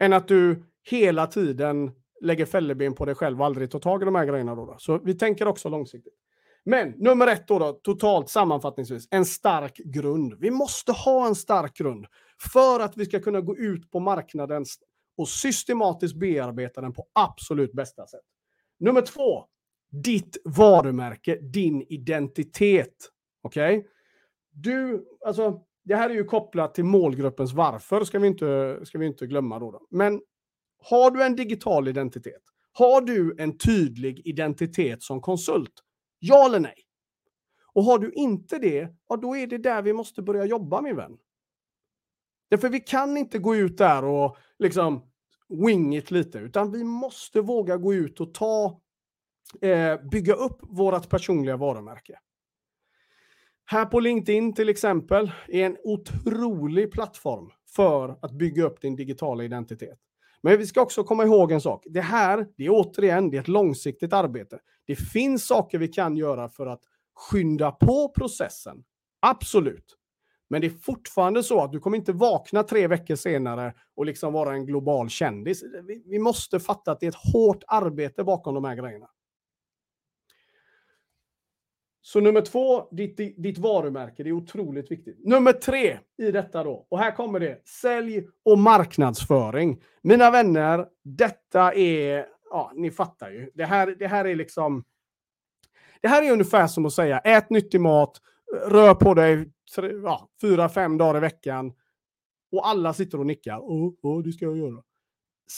Än 0.00 0.12
att 0.12 0.28
du 0.28 0.64
hela 0.90 1.26
tiden 1.26 1.90
lägger 2.20 2.46
fälleben 2.46 2.94
på 2.94 3.04
dig 3.04 3.14
själv 3.14 3.40
och 3.40 3.46
aldrig 3.46 3.70
tar 3.70 3.78
tag 3.78 4.02
i 4.02 4.04
de 4.04 4.14
här 4.14 4.26
grejerna. 4.26 4.54
Då, 4.54 4.66
då. 4.66 4.76
Så 4.78 4.98
vi 4.98 5.14
tänker 5.14 5.46
också 5.46 5.68
långsiktigt. 5.68 6.14
Men 6.64 6.94
nummer 6.96 7.26
ett 7.26 7.48
då, 7.48 7.58
då, 7.58 7.72
totalt 7.72 8.28
sammanfattningsvis, 8.28 9.08
en 9.10 9.24
stark 9.24 9.76
grund. 9.76 10.34
Vi 10.40 10.50
måste 10.50 10.92
ha 10.92 11.26
en 11.26 11.34
stark 11.34 11.76
grund 11.76 12.06
för 12.52 12.80
att 12.80 12.96
vi 12.96 13.04
ska 13.04 13.20
kunna 13.20 13.40
gå 13.40 13.56
ut 13.56 13.90
på 13.90 14.00
marknaden 14.00 14.64
och 15.16 15.28
systematiskt 15.28 16.16
bearbeta 16.16 16.80
den 16.80 16.92
på 16.92 17.06
absolut 17.12 17.72
bästa 17.72 18.06
sätt. 18.06 18.24
Nummer 18.80 19.00
två, 19.00 19.44
ditt 19.90 20.36
varumärke, 20.44 21.38
din 21.40 21.82
identitet. 21.82 22.94
Okej? 23.42 23.78
Okay? 23.78 23.90
Du, 24.50 25.06
alltså, 25.26 25.62
det 25.84 25.96
här 25.96 26.10
är 26.10 26.14
ju 26.14 26.24
kopplat 26.24 26.74
till 26.74 26.84
målgruppens 26.84 27.52
varför, 27.52 28.04
ska 28.04 28.18
vi 28.18 28.26
inte, 28.28 28.80
ska 28.84 28.98
vi 28.98 29.06
inte 29.06 29.26
glömma 29.26 29.58
då, 29.58 29.70
då. 29.70 29.86
Men 29.90 30.20
har 30.78 31.10
du 31.10 31.22
en 31.22 31.36
digital 31.36 31.88
identitet? 31.88 32.42
Har 32.72 33.00
du 33.00 33.36
en 33.38 33.58
tydlig 33.58 34.22
identitet 34.24 35.02
som 35.02 35.20
konsult? 35.20 35.72
Ja 36.18 36.46
eller 36.46 36.60
nej? 36.60 36.74
Och 37.72 37.84
har 37.84 37.98
du 37.98 38.12
inte 38.12 38.58
det, 38.58 38.88
ja 39.08 39.16
då 39.16 39.36
är 39.36 39.46
det 39.46 39.58
där 39.58 39.82
vi 39.82 39.92
måste 39.92 40.22
börja 40.22 40.44
jobba 40.44 40.80
min 40.80 40.96
vän. 40.96 41.18
Därför 42.50 42.68
vi 42.68 42.80
kan 42.80 43.16
inte 43.16 43.38
gå 43.38 43.56
ut 43.56 43.78
där 43.78 44.04
och 44.04 44.36
liksom 44.58 45.10
wing 45.48 45.96
it 45.96 46.10
lite, 46.10 46.38
utan 46.38 46.72
vi 46.72 46.84
måste 46.84 47.40
våga 47.40 47.76
gå 47.76 47.94
ut 47.94 48.20
och 48.20 48.34
ta, 48.34 48.80
eh, 49.60 50.00
bygga 50.10 50.34
upp 50.34 50.58
vårt 50.62 51.08
personliga 51.08 51.56
varumärke. 51.56 52.18
Här 53.72 53.86
på 53.86 54.00
LinkedIn 54.00 54.54
till 54.54 54.68
exempel 54.68 55.32
är 55.48 55.66
en 55.66 55.76
otrolig 55.84 56.92
plattform 56.92 57.50
för 57.76 58.18
att 58.22 58.32
bygga 58.32 58.64
upp 58.64 58.80
din 58.80 58.96
digitala 58.96 59.44
identitet. 59.44 59.98
Men 60.42 60.58
vi 60.58 60.66
ska 60.66 60.82
också 60.82 61.04
komma 61.04 61.24
ihåg 61.24 61.52
en 61.52 61.60
sak. 61.60 61.84
Det 61.90 62.00
här, 62.00 62.46
det 62.56 62.64
är 62.64 62.70
återigen, 62.70 63.30
det 63.30 63.36
är 63.36 63.40
ett 63.40 63.48
långsiktigt 63.48 64.12
arbete. 64.12 64.58
Det 64.86 64.96
finns 64.96 65.46
saker 65.46 65.78
vi 65.78 65.88
kan 65.88 66.16
göra 66.16 66.48
för 66.48 66.66
att 66.66 66.80
skynda 67.14 67.70
på 67.70 68.08
processen. 68.08 68.84
Absolut. 69.20 69.96
Men 70.50 70.60
det 70.60 70.66
är 70.66 70.70
fortfarande 70.82 71.42
så 71.42 71.60
att 71.60 71.72
du 71.72 71.80
kommer 71.80 71.96
inte 71.96 72.12
vakna 72.12 72.62
tre 72.62 72.86
veckor 72.86 73.16
senare 73.16 73.74
och 73.96 74.06
liksom 74.06 74.32
vara 74.32 74.52
en 74.52 74.66
global 74.66 75.08
kändis. 75.08 75.62
Vi, 75.86 76.02
vi 76.06 76.18
måste 76.18 76.60
fatta 76.60 76.92
att 76.92 77.00
det 77.00 77.06
är 77.06 77.10
ett 77.10 77.32
hårt 77.32 77.64
arbete 77.66 78.24
bakom 78.24 78.54
de 78.54 78.64
här 78.64 78.74
grejerna. 78.74 79.08
Så 82.04 82.20
nummer 82.20 82.40
två, 82.40 82.88
ditt, 82.90 83.16
ditt 83.16 83.58
varumärke, 83.58 84.22
det 84.22 84.28
är 84.28 84.32
otroligt 84.32 84.90
viktigt. 84.90 85.18
Nummer 85.24 85.52
tre 85.52 85.98
i 86.18 86.30
detta 86.30 86.64
då, 86.64 86.86
och 86.90 86.98
här 86.98 87.10
kommer 87.10 87.40
det, 87.40 87.68
sälj 87.68 88.28
och 88.44 88.58
marknadsföring. 88.58 89.82
Mina 90.02 90.30
vänner, 90.30 90.86
detta 91.04 91.74
är, 91.74 92.26
ja, 92.50 92.72
ni 92.74 92.90
fattar 92.90 93.30
ju. 93.30 93.50
Det 93.54 93.64
här, 93.64 93.96
det 93.98 94.06
här 94.06 94.24
är 94.24 94.36
liksom, 94.36 94.84
det 96.00 96.08
här 96.08 96.22
är 96.22 96.32
ungefär 96.32 96.66
som 96.66 96.86
att 96.86 96.92
säga, 96.92 97.18
ät 97.18 97.50
nyttig 97.50 97.80
mat, 97.80 98.20
rör 98.66 98.94
på 98.94 99.14
dig 99.14 99.52
ja, 100.04 100.28
fyra, 100.40 100.68
fem 100.68 100.98
dagar 100.98 101.16
i 101.16 101.20
veckan 101.20 101.72
och 102.52 102.68
alla 102.68 102.92
sitter 102.92 103.20
och 103.20 103.26
nickar. 103.26 103.58
Åh, 103.58 103.92
oh, 104.02 104.22
det 104.22 104.32
ska 104.32 104.44
jag 104.44 104.58
göra. 104.58 104.82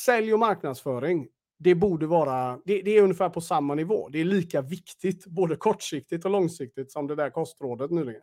Sälj 0.04 0.32
och 0.32 0.38
marknadsföring, 0.38 1.28
det 1.58 1.75
borde 1.75 2.06
vara, 2.06 2.58
det, 2.64 2.82
det, 2.82 2.96
är 2.96 3.02
ungefär 3.02 3.28
på 3.28 3.40
samma 3.40 3.75
nivå. 3.75 4.08
Det 4.08 4.20
är 4.20 4.25
lika 4.25 4.62
viktigt, 4.62 5.26
både 5.26 5.56
kortsiktigt 5.56 6.25
och 6.25 6.30
långsiktigt, 6.30 6.92
som 6.92 7.06
det 7.06 7.14
där 7.14 7.30
kostrådet 7.30 7.90
nyligen. 7.90 8.23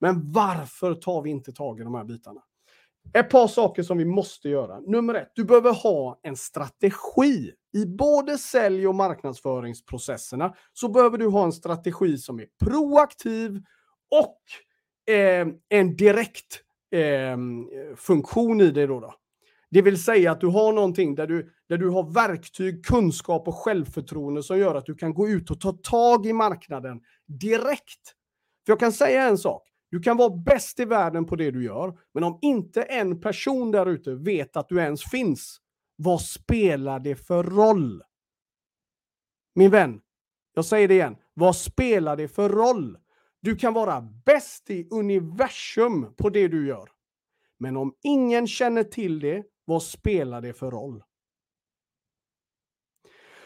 Men 0.00 0.32
varför 0.32 0.94
tar 0.94 1.22
vi 1.22 1.30
inte 1.30 1.52
tag 1.52 1.80
i 1.80 1.82
de 1.82 1.94
här 1.94 2.04
bitarna? 2.04 2.40
Ett 3.14 3.30
par 3.30 3.48
saker 3.48 3.82
som 3.82 3.98
vi 3.98 4.04
måste 4.04 4.48
göra. 4.48 4.80
Nummer 4.80 5.14
ett, 5.14 5.32
du 5.34 5.44
behöver 5.44 5.72
ha 5.72 6.20
en 6.22 6.36
strategi. 6.36 7.52
I 7.72 7.86
både 7.86 8.38
sälj 8.38 8.88
och 8.88 8.94
marknadsföringsprocesserna 8.94 10.54
så 10.72 10.88
behöver 10.88 11.18
du 11.18 11.26
ha 11.26 11.44
en 11.44 11.52
strategi 11.52 12.18
som 12.18 12.40
är 12.40 12.46
proaktiv 12.64 13.62
och 14.10 15.14
eh, 15.14 15.48
en 15.68 15.96
direkt 15.96 16.62
eh, 16.94 17.36
funktion 17.96 18.60
i 18.60 18.70
det. 18.70 18.86
Då, 18.86 19.00
då. 19.00 19.14
Det 19.70 19.82
vill 19.82 20.02
säga 20.02 20.32
att 20.32 20.40
du 20.40 20.46
har 20.46 20.72
någonting 20.72 21.14
där 21.14 21.26
du, 21.26 21.52
där 21.68 21.78
du 21.78 21.88
har 21.88 22.12
verktyg, 22.12 22.84
kunskap 22.84 23.48
och 23.48 23.54
självförtroende 23.54 24.42
som 24.42 24.58
gör 24.58 24.74
att 24.74 24.86
du 24.86 24.94
kan 24.94 25.14
gå 25.14 25.28
ut 25.28 25.50
och 25.50 25.60
ta 25.60 25.72
tag 25.72 26.26
i 26.26 26.32
marknaden 26.32 27.00
direkt. 27.26 28.14
För 28.66 28.72
jag 28.72 28.80
kan 28.80 28.92
säga 28.92 29.28
en 29.28 29.38
sak. 29.38 29.66
Du 29.90 30.00
kan 30.00 30.16
vara 30.16 30.36
bäst 30.36 30.80
i 30.80 30.84
världen 30.84 31.26
på 31.26 31.36
det 31.36 31.50
du 31.50 31.64
gör, 31.64 31.98
men 32.14 32.24
om 32.24 32.38
inte 32.42 32.82
en 32.82 33.20
person 33.20 33.70
där 33.70 33.86
ute 33.86 34.14
vet 34.14 34.56
att 34.56 34.68
du 34.68 34.78
ens 34.78 35.04
finns, 35.04 35.60
vad 35.96 36.20
spelar 36.20 37.00
det 37.00 37.16
för 37.16 37.44
roll? 37.44 38.02
Min 39.54 39.70
vän, 39.70 40.00
jag 40.54 40.64
säger 40.64 40.88
det 40.88 40.94
igen. 40.94 41.16
Vad 41.34 41.56
spelar 41.56 42.16
det 42.16 42.28
för 42.28 42.48
roll? 42.48 42.98
Du 43.42 43.56
kan 43.56 43.74
vara 43.74 44.00
bäst 44.24 44.70
i 44.70 44.88
universum 44.90 46.14
på 46.16 46.30
det 46.30 46.48
du 46.48 46.66
gör. 46.66 46.90
Men 47.58 47.76
om 47.76 47.94
ingen 48.02 48.46
känner 48.46 48.84
till 48.84 49.20
det, 49.20 49.44
vad 49.70 49.82
spelar 49.82 50.40
det 50.40 50.52
för 50.52 50.70
roll? 50.70 51.02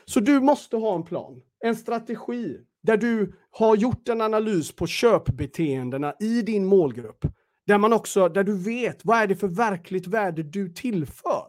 Så 0.05 0.21
du 0.21 0.41
måste 0.41 0.77
ha 0.77 0.95
en 0.95 1.03
plan, 1.03 1.43
en 1.61 1.77
strategi 1.77 2.61
där 2.83 2.97
du 2.97 3.35
har 3.51 3.77
gjort 3.77 4.09
en 4.09 4.21
analys 4.21 4.77
på 4.77 4.87
köpbeteendena 4.87 6.15
i 6.21 6.43
din 6.43 6.67
målgrupp. 6.67 7.25
Där, 7.67 7.79
man 7.79 7.93
också, 7.93 8.29
där 8.29 8.45
du 8.45 8.59
vet 8.59 9.05
vad 9.05 9.19
är 9.19 9.27
det 9.27 9.37
för 9.37 9.49
verkligt 9.49 10.07
värde 10.07 10.43
du 10.43 10.69
tillför. 10.69 11.47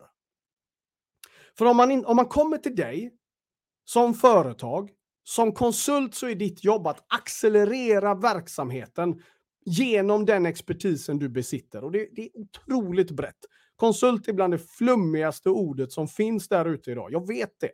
För 1.57 1.65
om 1.65 1.77
man, 1.77 1.91
in, 1.91 2.05
om 2.05 2.15
man 2.15 2.25
kommer 2.25 2.57
till 2.57 2.75
dig 2.75 3.13
som 3.85 4.13
företag, 4.13 4.91
som 5.23 5.51
konsult 5.51 6.15
så 6.15 6.27
är 6.27 6.35
ditt 6.35 6.63
jobb 6.63 6.87
att 6.87 7.05
accelerera 7.07 8.15
verksamheten 8.15 9.21
genom 9.65 10.25
den 10.25 10.45
expertisen 10.45 11.19
du 11.19 11.29
besitter. 11.29 11.83
Och 11.83 11.91
det, 11.91 12.09
det 12.15 12.21
är 12.21 12.29
otroligt 12.39 13.11
brett. 13.11 13.45
Konsult 13.75 14.27
är 14.27 14.33
bland 14.33 14.53
det 14.53 14.59
flummigaste 14.59 15.49
ordet 15.49 15.91
som 15.91 16.07
finns 16.07 16.47
där 16.47 16.65
ute 16.65 16.91
idag. 16.91 17.11
Jag 17.11 17.27
vet 17.27 17.59
det. 17.59 17.71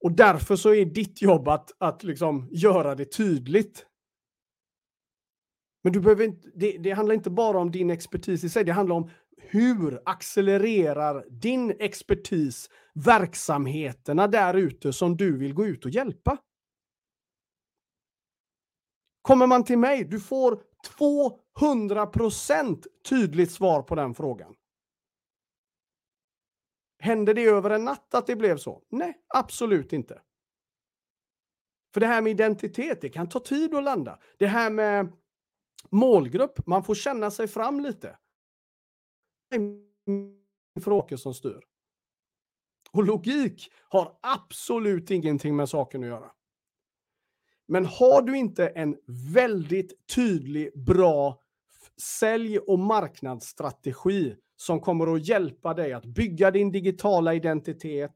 Och 0.00 0.12
därför 0.12 0.56
så 0.56 0.74
är 0.74 0.84
ditt 0.84 1.22
jobb 1.22 1.48
att, 1.48 1.70
att 1.78 2.04
liksom 2.04 2.48
göra 2.50 2.94
det 2.94 3.04
tydligt. 3.04 3.86
Men 5.82 5.92
du 5.92 6.00
behöver 6.00 6.24
inte, 6.24 6.48
det, 6.54 6.78
det 6.78 6.90
handlar 6.90 7.14
inte 7.14 7.30
bara 7.30 7.58
om 7.58 7.70
din 7.70 7.90
expertis 7.90 8.44
i 8.44 8.48
sig, 8.48 8.64
det 8.64 8.72
handlar 8.72 8.96
om 8.96 9.10
hur 9.36 10.00
accelererar 10.04 11.24
din 11.30 11.76
expertis 11.78 12.70
verksamheterna 12.94 14.26
där 14.26 14.54
ute 14.54 14.92
som 14.92 15.16
du 15.16 15.38
vill 15.38 15.54
gå 15.54 15.66
ut 15.66 15.84
och 15.84 15.90
hjälpa? 15.90 16.38
Kommer 19.26 19.46
man 19.46 19.64
till 19.64 19.78
mig, 19.78 20.04
du 20.04 20.20
får 20.20 20.62
200% 20.98 22.86
tydligt 23.08 23.52
svar 23.52 23.82
på 23.82 23.94
den 23.94 24.14
frågan. 24.14 24.54
Hände 26.98 27.34
det 27.34 27.44
över 27.44 27.70
en 27.70 27.84
natt 27.84 28.14
att 28.14 28.26
det 28.26 28.36
blev 28.36 28.56
så? 28.56 28.82
Nej, 28.88 29.20
absolut 29.28 29.92
inte. 29.92 30.22
För 31.94 32.00
det 32.00 32.06
här 32.06 32.22
med 32.22 32.30
identitet, 32.30 33.00
det 33.00 33.08
kan 33.08 33.28
ta 33.28 33.40
tid 33.40 33.74
att 33.74 33.84
landa. 33.84 34.18
Det 34.38 34.46
här 34.46 34.70
med 34.70 35.12
målgrupp, 35.90 36.66
man 36.66 36.84
får 36.84 36.94
känna 36.94 37.30
sig 37.30 37.48
fram 37.48 37.80
lite. 37.80 38.18
Det 39.50 39.56
är 39.56 40.80
frågor 40.80 41.16
som 41.16 41.34
styr. 41.34 41.60
Och 42.90 43.04
logik 43.04 43.72
har 43.88 44.18
absolut 44.22 45.10
ingenting 45.10 45.56
med 45.56 45.68
saken 45.68 46.02
att 46.02 46.08
göra. 46.08 46.32
Men 47.68 47.86
har 47.86 48.22
du 48.22 48.36
inte 48.36 48.66
en 48.66 48.96
väldigt 49.34 49.92
tydlig, 50.14 50.84
bra 50.86 51.40
sälj 52.20 52.58
och 52.58 52.78
marknadsstrategi 52.78 54.34
som 54.56 54.80
kommer 54.80 55.14
att 55.14 55.28
hjälpa 55.28 55.74
dig 55.74 55.92
att 55.92 56.04
bygga 56.04 56.50
din 56.50 56.72
digitala 56.72 57.34
identitet, 57.34 58.14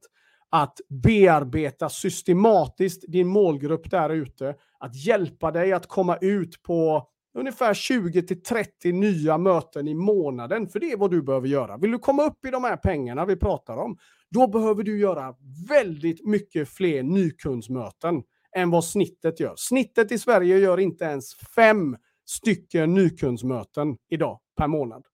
att 0.50 0.80
bearbeta 0.88 1.88
systematiskt 1.88 3.04
din 3.08 3.28
målgrupp 3.28 3.90
där 3.90 4.10
ute, 4.10 4.54
att 4.78 5.06
hjälpa 5.06 5.50
dig 5.50 5.72
att 5.72 5.86
komma 5.86 6.16
ut 6.16 6.62
på 6.62 7.06
ungefär 7.34 7.74
20 7.74 8.22
till 8.22 8.42
30 8.42 8.92
nya 8.92 9.38
möten 9.38 9.88
i 9.88 9.94
månaden, 9.94 10.68
för 10.68 10.80
det 10.80 10.92
är 10.92 10.96
vad 10.96 11.10
du 11.10 11.22
behöver 11.22 11.48
göra. 11.48 11.76
Vill 11.76 11.90
du 11.90 11.98
komma 11.98 12.22
upp 12.22 12.44
i 12.46 12.50
de 12.50 12.64
här 12.64 12.76
pengarna 12.76 13.24
vi 13.24 13.36
pratar 13.36 13.76
om, 13.76 13.98
då 14.30 14.46
behöver 14.46 14.82
du 14.82 15.00
göra 15.00 15.34
väldigt 15.68 16.26
mycket 16.26 16.68
fler 16.68 17.02
nykundsmöten 17.02 18.22
än 18.56 18.70
vad 18.70 18.84
snittet 18.84 19.40
gör. 19.40 19.54
Snittet 19.56 20.12
i 20.12 20.18
Sverige 20.18 20.58
gör 20.58 20.80
inte 20.80 21.04
ens 21.04 21.34
fem 21.34 21.96
stycken 22.24 22.94
nykundsmöten 22.94 23.96
idag 24.08 24.40
per 24.56 24.66
månad. 24.66 25.06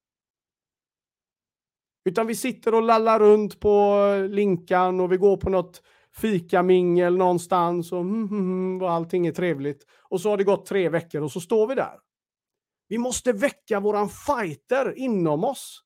Utan 2.05 2.27
vi 2.27 2.35
sitter 2.35 2.75
och 2.75 2.83
lallar 2.83 3.21
runt 3.21 3.61
på 3.61 3.99
eh, 4.17 4.29
Linkan 4.29 5.01
och 5.01 5.13
vi 5.13 5.17
går 5.17 5.37
på 5.37 5.51
något 5.51 5.83
fikamingel 6.17 7.17
någonstans 7.17 7.93
och, 7.93 8.01
mm, 8.01 8.25
mm, 8.25 8.41
mm, 8.41 8.83
och 8.83 8.91
allting 8.91 9.27
är 9.27 9.33
trevligt. 9.33 9.87
Och 10.03 10.21
så 10.21 10.31
har 10.31 10.37
det 10.37 10.45
gått 10.45 10.67
tre 10.67 10.89
veckor 10.89 11.23
och 11.23 11.33
så 11.33 11.41
står 11.41 11.67
vi 11.67 11.75
där. 11.75 11.99
Vi 12.89 12.99
måste 12.99 13.33
väcka 13.33 13.81
våran 13.81 14.09
fighter 14.09 14.99
inom 14.99 15.45
oss. 15.45 15.83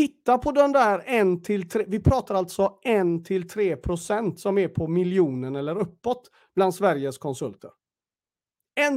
Titta 0.00 0.38
på 0.38 0.52
den 0.52 0.72
där 0.72 1.02
1 1.06 1.44
till 1.44 1.68
3, 1.68 1.84
vi 1.88 2.00
pratar 2.00 2.34
alltså 2.34 2.78
1 2.84 3.24
till 3.24 3.48
3 3.48 3.76
procent 3.76 4.40
som 4.40 4.58
är 4.58 4.68
på 4.68 4.88
miljonen 4.88 5.56
eller 5.56 5.78
uppåt 5.78 6.30
bland 6.54 6.74
Sveriges 6.74 7.18
konsulter. 7.18 7.70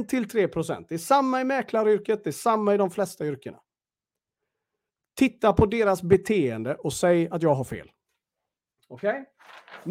1 0.00 0.08
till 0.08 0.28
3 0.28 0.48
procent. 0.48 0.88
Det 0.88 0.94
är 0.94 0.98
samma 0.98 1.40
i 1.40 1.44
mäklaryrket, 1.44 2.24
det 2.24 2.30
är 2.30 2.32
samma 2.32 2.74
i 2.74 2.76
de 2.76 2.90
flesta 2.90 3.26
yrkena. 3.26 3.58
Titta 5.16 5.52
på 5.52 5.66
deras 5.66 6.02
beteende 6.02 6.74
och 6.74 6.92
säg 6.92 7.28
att 7.28 7.42
jag 7.42 7.54
har 7.54 7.64
fel. 7.64 7.90
Okej? 8.88 9.10
Okay? 9.10 9.24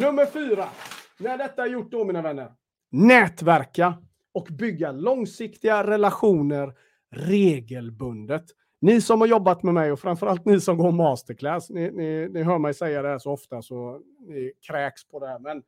Nummer 0.06 0.26
fyra. 0.26 0.70
När 1.18 1.38
detta 1.38 1.64
är 1.64 1.68
gjort 1.68 1.92
då, 1.92 2.06
mina 2.06 2.22
vänner. 2.22 2.54
Nätverka 2.92 3.98
och 4.32 4.48
bygga 4.52 4.92
långsiktiga 4.92 5.88
relationer 5.88 6.74
regelbundet. 7.12 8.46
Ni 8.84 9.02
som 9.02 9.22
har 9.22 9.28
jobbat 9.28 9.64
med 9.64 9.74
mig 9.74 9.92
och 9.92 10.00
framförallt 10.00 10.46
ni 10.46 10.62
som 10.62 10.78
går 10.78 10.92
masterclass, 10.92 11.70
ni, 11.70 11.92
ni, 11.92 12.30
ni 12.30 12.44
hör 12.44 12.58
mig 12.58 12.74
säga 12.74 13.02
det 13.02 13.08
här 13.08 13.20
så 13.20 13.32
ofta 13.32 13.62
så 13.62 14.02
ni 14.28 14.52
kräks 14.68 15.08
på 15.08 15.20
det 15.20 15.28
här. 15.28 15.40
Men 15.40 15.64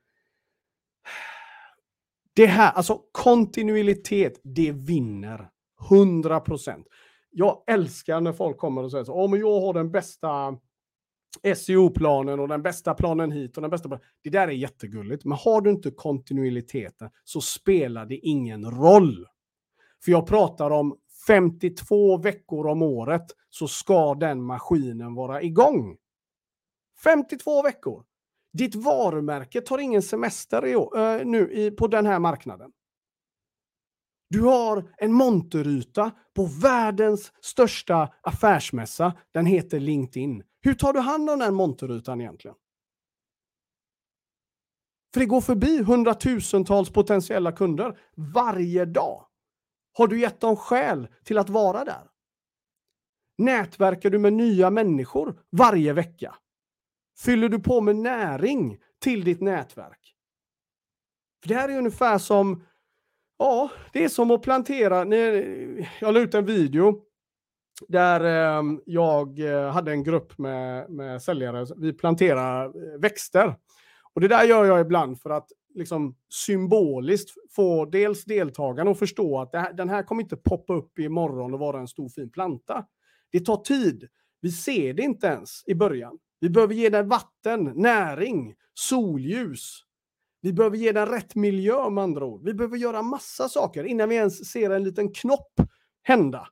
det 2.33 2.45
här, 2.45 2.71
alltså 2.71 3.01
kontinuitet, 3.11 4.39
det 4.43 4.71
vinner. 4.71 5.49
100 5.89 6.39
procent 6.39 6.87
jag 7.37 7.63
älskar 7.67 8.21
när 8.21 8.33
folk 8.33 8.57
kommer 8.57 8.83
och 8.83 8.91
säger 8.91 9.03
så, 9.03 9.13
oh, 9.13 9.39
jag 9.39 9.61
har 9.61 9.73
den 9.73 9.91
bästa 9.91 10.57
SEO-planen 11.55 12.39
och 12.39 12.47
den 12.47 12.61
bästa 12.61 12.93
planen 12.93 13.31
hit 13.31 13.57
och 13.57 13.61
den 13.61 13.71
bästa 13.71 13.89
planen. 13.89 14.05
Det 14.23 14.29
där 14.29 14.47
är 14.47 14.51
jättegulligt, 14.51 15.25
men 15.25 15.37
har 15.37 15.61
du 15.61 15.69
inte 15.69 15.91
kontinuiteten 15.91 17.09
så 17.23 17.41
spelar 17.41 18.05
det 18.05 18.15
ingen 18.15 18.71
roll. 18.71 19.25
För 20.05 20.11
jag 20.11 20.27
pratar 20.27 20.71
om 20.71 20.97
52 21.27 22.17
veckor 22.17 22.67
om 22.67 22.81
året 22.81 23.25
så 23.49 23.67
ska 23.67 24.15
den 24.15 24.43
maskinen 24.43 25.15
vara 25.15 25.41
igång. 25.41 25.97
52 27.03 27.61
veckor. 27.61 28.03
Ditt 28.53 28.75
varumärke 28.75 29.61
tar 29.61 29.77
ingen 29.77 30.01
semester 30.01 30.65
i 30.65 30.75
år, 30.75 30.97
äh, 30.97 31.03
eh, 31.03 31.25
nu 31.25 31.51
i, 31.51 31.71
på 31.71 31.87
den 31.87 32.05
här 32.05 32.19
marknaden. 32.19 32.71
Du 34.29 34.41
har 34.41 34.93
en 34.97 35.13
monteryta 35.13 36.11
på 36.33 36.45
världens 36.45 37.33
största 37.41 38.13
affärsmässa. 38.21 39.13
Den 39.31 39.45
heter 39.45 39.79
LinkedIn. 39.79 40.43
Hur 40.61 40.73
tar 40.73 40.93
du 40.93 40.99
hand 40.99 41.29
om 41.29 41.39
den 41.39 41.55
monterytan 41.55 42.21
egentligen? 42.21 42.57
För 45.13 45.19
det 45.19 45.25
går 45.25 45.41
förbi 45.41 45.83
hundratusentals 45.83 46.89
potentiella 46.89 47.51
kunder 47.51 47.99
varje 48.15 48.85
dag. 48.85 49.25
Har 49.97 50.07
du 50.07 50.19
gett 50.19 50.39
dem 50.39 50.55
skäl 50.55 51.07
till 51.23 51.37
att 51.37 51.49
vara 51.49 51.85
där? 51.85 52.09
Nätverkar 53.37 54.09
du 54.09 54.19
med 54.19 54.33
nya 54.33 54.69
människor 54.69 55.39
varje 55.51 55.93
vecka? 55.93 56.35
Fyller 57.19 57.49
du 57.49 57.59
på 57.59 57.81
med 57.81 57.95
näring 57.95 58.77
till 59.03 59.23
ditt 59.23 59.41
nätverk? 59.41 60.15
För 61.41 61.49
Det 61.49 61.55
här 61.55 61.69
är 61.69 61.77
ungefär 61.77 62.17
som 62.17 62.63
Ja, 63.37 63.71
det 63.93 64.03
är 64.03 64.09
som 64.09 64.31
att 64.31 64.41
plantera. 64.41 65.15
Jag 65.99 66.13
la 66.13 66.19
ut 66.19 66.33
en 66.33 66.45
video 66.45 67.01
där 67.87 68.21
ehm, 68.23 68.81
jag 68.85 69.39
eh, 69.39 69.71
hade 69.71 69.91
en 69.91 70.03
grupp 70.03 70.37
med, 70.37 70.89
med 70.89 71.21
säljare. 71.21 71.65
Vi 71.77 71.93
planterar 71.93 72.65
eh, 72.65 72.99
växter. 72.99 73.55
Och 74.13 74.21
det 74.21 74.27
där 74.27 74.43
gör 74.43 74.65
jag 74.65 74.81
ibland 74.81 75.21
för 75.21 75.29
att 75.29 75.47
liksom 75.75 76.15
symboliskt 76.29 77.29
få 77.55 77.85
dels 77.85 78.25
deltagarna 78.25 78.91
att 78.91 78.99
förstå 78.99 79.39
att 79.41 79.53
här, 79.53 79.73
den 79.73 79.89
här 79.89 80.03
kommer 80.03 80.21
inte 80.21 80.37
poppa 80.37 80.73
upp 80.73 80.99
imorgon 80.99 81.53
och 81.53 81.59
vara 81.59 81.79
en 81.79 81.87
stor 81.87 82.09
fin 82.09 82.29
planta. 82.29 82.85
Det 83.31 83.39
tar 83.39 83.57
tid. 83.57 84.07
Vi 84.41 84.51
ser 84.51 84.93
det 84.93 85.03
inte 85.03 85.27
ens 85.27 85.63
i 85.67 85.75
början. 85.75 86.19
Vi 86.39 86.49
behöver 86.49 86.73
ge 86.73 86.89
den 86.89 87.07
vatten, 87.07 87.73
näring, 87.75 88.55
solljus. 88.73 89.81
Vi 90.41 90.53
behöver 90.53 90.77
ge 90.77 90.91
den 90.91 91.05
rätt 91.05 91.35
miljö 91.35 91.89
med 91.89 92.03
andra 92.03 92.25
ord. 92.25 92.45
Vi 92.45 92.53
behöver 92.53 92.77
göra 92.77 93.01
massa 93.01 93.49
saker 93.49 93.83
innan 93.83 94.09
vi 94.09 94.15
ens 94.15 94.51
ser 94.51 94.69
en 94.69 94.83
liten 94.83 95.13
knopp 95.13 95.53
hända. 96.03 96.47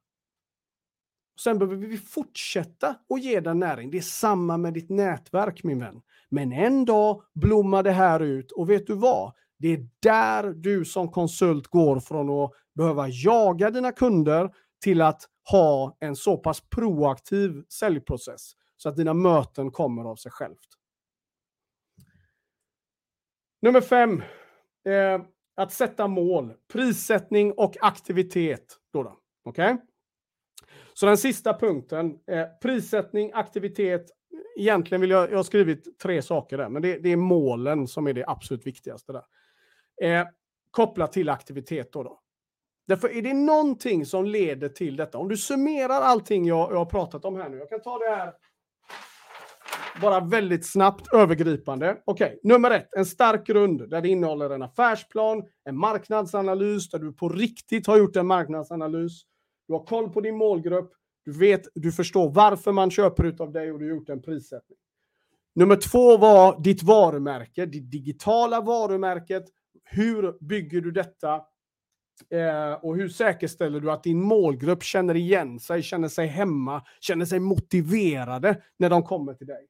Sen 1.39 1.59
behöver 1.59 1.75
vi 1.75 1.97
fortsätta 1.97 2.95
att 3.09 3.23
ge 3.23 3.39
den 3.39 3.59
näring. 3.59 3.91
Det 3.91 3.97
är 3.97 4.01
samma 4.01 4.57
med 4.57 4.73
ditt 4.73 4.89
nätverk 4.89 5.63
min 5.63 5.79
vän. 5.79 6.01
Men 6.33 6.51
en 6.51 6.85
dag 6.85 7.23
blommar 7.33 7.83
det 7.83 7.91
här 7.91 8.19
ut 8.19 8.51
och 8.51 8.69
vet 8.69 8.87
du 8.87 8.95
vad? 8.95 9.33
Det 9.57 9.67
är 9.67 9.87
där 9.99 10.43
du 10.43 10.85
som 10.85 11.11
konsult 11.11 11.67
går 11.67 11.99
från 11.99 12.29
att 12.29 12.51
behöva 12.75 13.07
jaga 13.07 13.71
dina 13.71 13.91
kunder 13.91 14.53
till 14.83 15.01
att 15.01 15.21
ha 15.51 15.97
en 15.99 16.15
så 16.15 16.37
pass 16.37 16.61
proaktiv 16.69 17.63
säljprocess 17.69 18.51
så 18.77 18.89
att 18.89 18.95
dina 18.95 19.13
möten 19.13 19.71
kommer 19.71 20.03
av 20.03 20.15
sig 20.15 20.31
självt. 20.31 20.67
Nummer 23.61 23.81
fem. 23.81 24.23
Eh, 24.85 25.21
att 25.55 25.73
sätta 25.73 26.07
mål. 26.07 26.53
Prissättning 26.73 27.51
och 27.51 27.77
aktivitet. 27.81 28.77
Då 28.93 29.03
då. 29.03 29.17
Okay? 29.45 29.77
Så 30.93 31.05
den 31.05 31.17
sista 31.17 31.59
punkten. 31.59 32.19
Eh, 32.27 32.45
prissättning, 32.61 33.31
aktivitet. 33.33 34.11
Egentligen 34.55 35.01
vill 35.01 35.09
jag, 35.09 35.31
jag 35.31 35.37
har 35.37 35.43
skrivit 35.43 35.99
tre 35.99 36.21
saker 36.21 36.57
där, 36.57 36.69
men 36.69 36.81
det, 36.81 36.97
det 36.97 37.09
är 37.09 37.17
målen 37.17 37.87
som 37.87 38.07
är 38.07 38.13
det 38.13 38.25
absolut 38.27 38.67
viktigaste 38.67 39.11
där. 39.11 39.23
Eh, 40.01 40.27
kopplat 40.71 41.11
till 41.11 41.29
aktivitet 41.29 41.93
då. 41.93 42.03
då. 42.03 42.19
Därför 42.87 43.17
är 43.17 43.21
det 43.21 43.33
någonting 43.33 44.05
som 44.05 44.25
leder 44.25 44.69
till 44.69 44.95
detta. 44.95 45.17
Om 45.17 45.27
du 45.27 45.37
summerar 45.37 46.01
allting 46.01 46.45
jag, 46.45 46.71
jag 46.71 46.77
har 46.77 46.85
pratat 46.85 47.25
om 47.25 47.35
här 47.35 47.49
nu. 47.49 47.57
Jag 47.57 47.69
kan 47.69 47.81
ta 47.81 47.97
det 47.97 48.15
här 48.15 48.33
bara 50.01 50.19
väldigt 50.19 50.65
snabbt, 50.65 51.13
övergripande. 51.13 51.97
Okej, 52.05 52.25
okay. 52.25 52.39
nummer 52.43 52.71
ett, 52.71 52.93
en 52.97 53.05
stark 53.05 53.47
grund 53.47 53.89
där 53.89 54.01
det 54.01 54.09
innehåller 54.09 54.49
en 54.49 54.63
affärsplan, 54.63 55.43
en 55.65 55.77
marknadsanalys, 55.77 56.89
där 56.89 56.99
du 56.99 57.13
på 57.13 57.29
riktigt 57.29 57.87
har 57.87 57.97
gjort 57.97 58.15
en 58.15 58.27
marknadsanalys. 58.27 59.21
Du 59.67 59.73
har 59.73 59.85
koll 59.85 60.09
på 60.09 60.21
din 60.21 60.37
målgrupp, 60.37 60.91
du 61.25 61.31
vet, 61.31 61.61
du 61.75 61.91
förstår 61.91 62.29
varför 62.29 62.71
man 62.71 62.91
köper 62.91 63.23
ut 63.23 63.39
av 63.39 63.51
dig 63.51 63.71
och 63.71 63.79
du 63.79 63.85
har 63.85 63.95
gjort 63.95 64.09
en 64.09 64.21
prissättning. 64.21 64.77
Nummer 65.55 65.75
två 65.75 66.17
var 66.17 66.63
ditt 66.63 66.83
varumärke, 66.83 67.65
ditt 67.65 67.91
digitala 67.91 68.61
varumärket. 68.61 69.43
Hur 69.83 70.45
bygger 70.45 70.81
du 70.81 70.91
detta? 70.91 71.41
Eh, 72.29 72.73
och 72.81 72.95
hur 72.95 73.09
säkerställer 73.09 73.79
du 73.79 73.91
att 73.91 74.03
din 74.03 74.21
målgrupp 74.21 74.83
känner 74.83 75.15
igen 75.15 75.59
sig, 75.59 75.83
känner 75.83 76.07
sig 76.07 76.27
hemma, 76.27 76.81
känner 76.99 77.25
sig 77.25 77.39
motiverade 77.39 78.61
när 78.77 78.89
de 78.89 79.03
kommer 79.03 79.33
till 79.33 79.47
dig? 79.47 79.67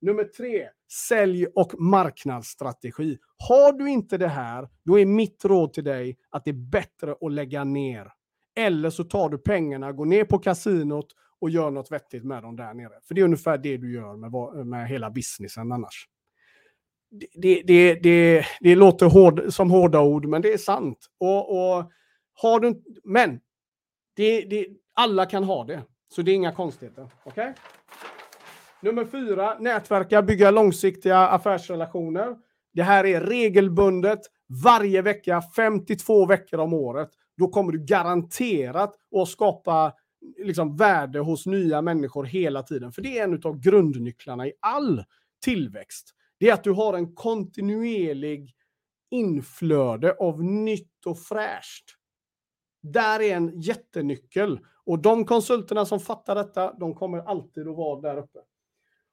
Nummer 0.00 0.24
tre, 0.24 0.68
sälj 1.08 1.46
och 1.46 1.80
marknadsstrategi. 1.80 3.18
Har 3.48 3.72
du 3.72 3.90
inte 3.90 4.18
det 4.18 4.28
här, 4.28 4.68
då 4.84 4.98
är 4.98 5.06
mitt 5.06 5.44
råd 5.44 5.72
till 5.72 5.84
dig 5.84 6.18
att 6.30 6.44
det 6.44 6.50
är 6.50 6.70
bättre 6.70 7.14
att 7.20 7.32
lägga 7.32 7.64
ner. 7.64 8.12
Eller 8.56 8.90
så 8.90 9.04
tar 9.04 9.28
du 9.28 9.38
pengarna, 9.38 9.92
går 9.92 10.06
ner 10.06 10.24
på 10.24 10.38
kasinot 10.38 11.06
och 11.40 11.50
gör 11.50 11.70
något 11.70 11.92
vettigt 11.92 12.24
med 12.24 12.42
dem 12.42 12.56
där 12.56 12.74
nere. 12.74 13.00
För 13.08 13.14
det 13.14 13.20
är 13.20 13.24
ungefär 13.24 13.58
det 13.58 13.76
du 13.76 13.94
gör 13.94 14.16
med, 14.16 14.66
med 14.66 14.88
hela 14.88 15.10
businessen 15.10 15.72
annars. 15.72 16.08
Det, 17.34 17.62
det, 17.66 17.94
det, 17.94 18.46
det 18.60 18.74
låter 18.74 19.06
hård, 19.06 19.42
som 19.48 19.70
hårda 19.70 20.00
ord, 20.00 20.24
men 20.24 20.42
det 20.42 20.52
är 20.52 20.58
sant. 20.58 20.98
Och, 21.18 21.50
och 21.50 21.92
har 22.34 22.60
du, 22.60 22.82
men 23.04 23.40
det, 24.16 24.66
alla 24.94 25.26
kan 25.26 25.44
ha 25.44 25.64
det, 25.64 25.82
så 26.08 26.22
det 26.22 26.30
är 26.30 26.34
inga 26.34 26.52
konstigheter. 26.52 27.08
Okay? 27.24 27.52
Nummer 28.80 29.04
fyra, 29.04 29.58
nätverka, 29.58 30.22
bygga 30.22 30.50
långsiktiga 30.50 31.18
affärsrelationer. 31.18 32.36
Det 32.72 32.82
här 32.82 33.06
är 33.06 33.20
regelbundet 33.20 34.20
varje 34.64 35.02
vecka, 35.02 35.42
52 35.56 36.26
veckor 36.26 36.60
om 36.60 36.74
året. 36.74 37.10
Då 37.36 37.48
kommer 37.48 37.72
du 37.72 37.84
garanterat 37.84 38.96
att 39.16 39.28
skapa 39.28 39.92
liksom, 40.38 40.76
värde 40.76 41.18
hos 41.18 41.46
nya 41.46 41.82
människor 41.82 42.24
hela 42.24 42.62
tiden. 42.62 42.92
För 42.92 43.02
det 43.02 43.18
är 43.18 43.24
en 43.24 43.42
av 43.44 43.60
grundnycklarna 43.60 44.46
i 44.46 44.52
all 44.60 45.04
tillväxt. 45.44 46.14
Det 46.38 46.48
är 46.48 46.54
att 46.54 46.64
du 46.64 46.70
har 46.70 46.94
en 46.94 47.14
kontinuerlig 47.14 48.54
inflöde 49.10 50.12
av 50.12 50.44
nytt 50.44 51.06
och 51.06 51.18
fräscht. 51.18 51.84
Där 52.82 53.22
är 53.22 53.36
en 53.36 53.60
jättenyckel. 53.60 54.60
Och 54.84 54.98
de 54.98 55.24
konsulterna 55.24 55.86
som 55.86 56.00
fattar 56.00 56.34
detta, 56.34 56.72
de 56.72 56.94
kommer 56.94 57.18
alltid 57.18 57.68
att 57.68 57.76
vara 57.76 58.00
där 58.00 58.16
uppe. 58.16 58.38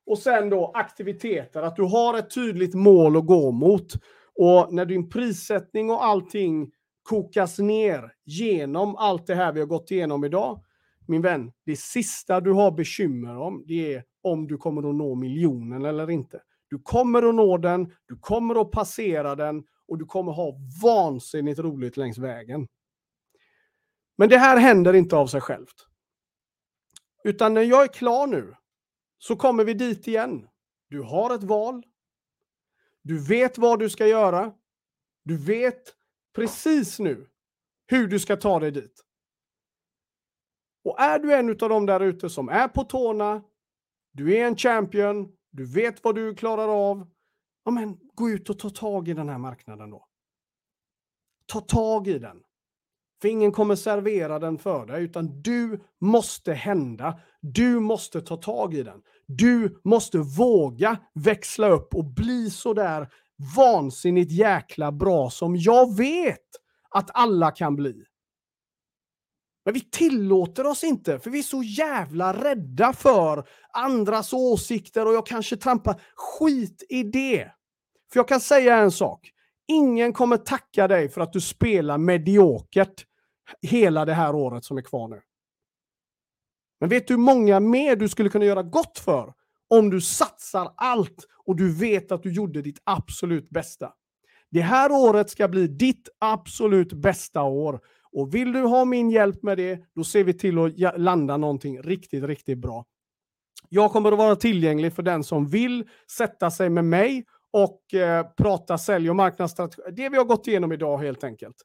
Och 0.06 0.18
sen 0.18 0.50
då 0.50 0.72
aktiviteter, 0.74 1.62
att 1.62 1.76
du 1.76 1.84
har 1.84 2.18
ett 2.18 2.34
tydligt 2.34 2.74
mål 2.74 3.18
att 3.18 3.26
gå 3.26 3.52
mot. 3.52 3.94
Och 4.36 4.74
när 4.74 4.86
din 4.86 5.10
prissättning 5.10 5.90
och 5.90 6.06
allting 6.06 6.72
kokas 7.04 7.60
ner 7.60 8.14
genom 8.24 8.96
allt 8.96 9.28
det 9.28 9.36
här 9.36 9.52
vi 9.52 9.60
har 9.60 9.68
gått 9.68 9.92
igenom 9.92 10.24
idag, 10.24 10.64
min 11.08 11.22
vän, 11.22 11.52
det 11.66 11.80
sista 11.80 12.42
du 12.42 12.52
har 12.52 12.72
bekymmer 12.72 13.38
om, 13.38 13.64
det 13.68 13.94
är 13.94 14.04
om 14.22 14.48
du 14.48 14.58
kommer 14.58 14.90
att 14.90 14.96
nå 14.96 15.16
miljonen 15.16 15.86
eller 15.86 16.10
inte. 16.10 16.42
Du 16.70 16.80
kommer 16.80 17.30
att 17.30 17.36
nå 17.36 17.58
den, 17.58 17.94
du 18.06 18.18
kommer 18.18 18.62
att 18.62 18.72
passera 18.72 19.36
den 19.36 19.64
och 19.88 19.98
du 19.98 20.06
kommer 20.06 20.32
ha 20.32 20.56
vansinnigt 20.84 21.60
roligt 21.60 21.98
längs 21.98 22.18
vägen. 22.18 22.68
Men 24.18 24.30
det 24.30 24.38
här 24.38 24.58
händer 24.58 24.94
inte 24.94 25.16
av 25.16 25.28
sig 25.28 25.42
självt. 25.42 25.88
Utan 27.24 27.54
när 27.54 27.62
jag 27.62 27.84
är 27.84 27.88
klar 27.88 28.28
nu, 28.28 28.56
så 29.18 29.36
kommer 29.36 29.64
vi 29.64 29.74
dit 29.74 30.08
igen. 30.08 30.48
Du 30.90 31.02
har 31.02 31.36
ett 31.36 31.44
val. 31.44 31.84
Du 33.02 33.20
vet 33.20 33.58
vad 33.58 33.80
du 33.80 33.90
ska 33.90 34.08
göra. 34.08 34.54
Du 35.24 35.38
vet 35.38 35.94
precis 36.36 37.00
nu 37.00 37.28
hur 37.88 38.08
du 38.08 38.20
ska 38.20 38.36
ta 38.36 38.60
dig 38.60 38.72
dit. 38.72 39.02
Och 40.84 41.00
är 41.00 41.20
du 41.20 41.34
en 41.34 41.50
av 41.50 41.56
dem 41.56 41.86
där 41.86 42.00
ute 42.00 42.30
som 42.30 42.50
är 42.50 42.68
på 42.68 42.84
tårna, 42.84 43.44
du 44.12 44.38
är 44.38 44.46
en 44.46 44.58
champion, 44.58 45.32
du 45.52 45.66
vet 45.66 46.04
vad 46.04 46.16
du 46.16 46.36
klarar 46.36 46.90
av, 46.90 47.08
ja 47.66 47.72
men 47.72 47.98
gå 48.16 48.30
ut 48.30 48.50
och 48.50 48.60
ta 48.60 48.70
tag 48.70 49.08
i 49.08 49.14
den 49.14 49.30
här 49.30 49.38
marknaden 49.38 49.90
då. 49.90 50.08
Ta 51.46 51.62
tag 51.62 52.08
i 52.08 52.20
den. 52.20 52.44
För 53.22 53.28
ingen 53.28 53.52
kommer 53.52 53.76
servera 53.76 54.40
den 54.40 54.58
för 54.58 54.86
dig, 54.86 55.04
utan 55.04 55.42
du 55.42 55.80
måste 56.00 56.54
hända. 56.54 57.20
Du 57.42 57.80
måste 57.80 58.22
ta 58.22 58.38
tag 58.38 58.74
i 58.74 58.84
den. 58.84 59.02
Du 59.26 59.80
måste 59.84 60.18
våga 60.18 60.98
växla 61.14 61.70
upp 61.70 61.96
och 61.96 62.06
bli 62.06 62.50
så 62.50 62.74
där 62.74 63.14
vansinnigt 63.56 64.32
jäkla 64.32 64.92
bra 64.92 65.30
som 65.30 65.56
jag 65.56 65.98
vet 65.98 66.48
att 66.90 67.10
alla 67.14 67.52
kan 67.52 67.76
bli. 67.76 68.04
Men 69.66 69.74
vi 69.74 69.80
tillåter 69.80 70.66
oss 70.66 70.84
inte, 70.84 71.20
för 71.20 71.30
vi 71.30 71.40
är 71.40 71.44
så 71.44 71.64
jävla 71.64 72.34
rädda 72.34 72.94
för 72.94 73.48
andras 73.74 74.34
åsikter 74.34 75.08
och 75.08 75.14
jag 75.14 75.26
kanske 75.26 75.58
trampar 75.58 76.02
skit 76.16 76.84
i 76.90 77.04
det. 77.04 77.52
För 78.12 78.20
jag 78.20 78.28
kan 78.28 78.42
säga 78.42 78.78
en 78.78 78.92
sak. 78.92 79.32
Ingen 79.68 80.14
kommer 80.14 80.38
tacka 80.38 80.88
dig 80.88 81.10
för 81.10 81.22
att 81.22 81.34
du 81.34 81.42
spelar 81.42 81.98
mediokert 81.98 83.06
hela 83.62 84.06
det 84.06 84.14
här 84.14 84.36
året 84.36 84.66
som 84.66 84.78
är 84.78 84.82
kvar 84.82 85.08
nu. 85.08 85.22
Men 86.80 86.90
vet 86.90 87.08
du 87.08 87.14
hur 87.14 87.22
många 87.22 87.60
mer 87.60 87.96
du 87.96 88.10
skulle 88.10 88.30
kunna 88.30 88.46
göra 88.46 88.64
gott 88.64 89.00
för 89.00 89.34
om 89.72 89.90
du 89.90 90.02
satsar 90.02 90.72
allt 90.76 91.28
och 91.46 91.56
du 91.56 91.74
vet 91.74 92.12
att 92.12 92.24
du 92.24 92.34
gjorde 92.34 92.62
ditt 92.62 92.82
absolut 92.84 93.50
bästa? 93.50 93.94
Det 94.50 94.62
här 94.62 94.92
året 94.92 95.30
ska 95.30 95.48
bli 95.48 95.68
ditt 95.68 96.10
absolut 96.20 96.94
bästa 96.94 97.42
år. 97.42 97.80
Och 98.12 98.36
vill 98.36 98.52
du 98.54 98.62
ha 98.62 98.86
min 98.86 99.10
hjälp 99.10 99.44
med 99.44 99.58
det, 99.58 99.80
då 99.96 100.04
ser 100.04 100.24
vi 100.24 100.34
till 100.34 100.60
att 100.60 101.00
landa 101.02 101.38
någonting 101.38 101.82
riktigt, 101.82 102.24
riktigt 102.24 102.58
bra. 102.58 102.86
Jag 103.70 103.92
kommer 103.92 104.12
att 104.12 104.18
vara 104.18 104.36
tillgänglig 104.36 104.94
för 104.94 105.04
den 105.04 105.24
som 105.24 105.48
vill 105.48 105.90
sätta 106.18 106.52
sig 106.52 106.70
med 106.70 106.86
mig 106.86 107.26
och 107.54 107.94
eh, 107.94 108.26
prata 108.38 108.78
sälj 108.78 109.10
och 109.10 109.16
marknadsstrategi. 109.16 109.82
Det 109.92 110.10
vi 110.10 110.18
har 110.18 110.26
gått 110.26 110.48
igenom 110.48 110.72
idag 110.72 110.98
helt 110.98 111.24
enkelt. 111.24 111.56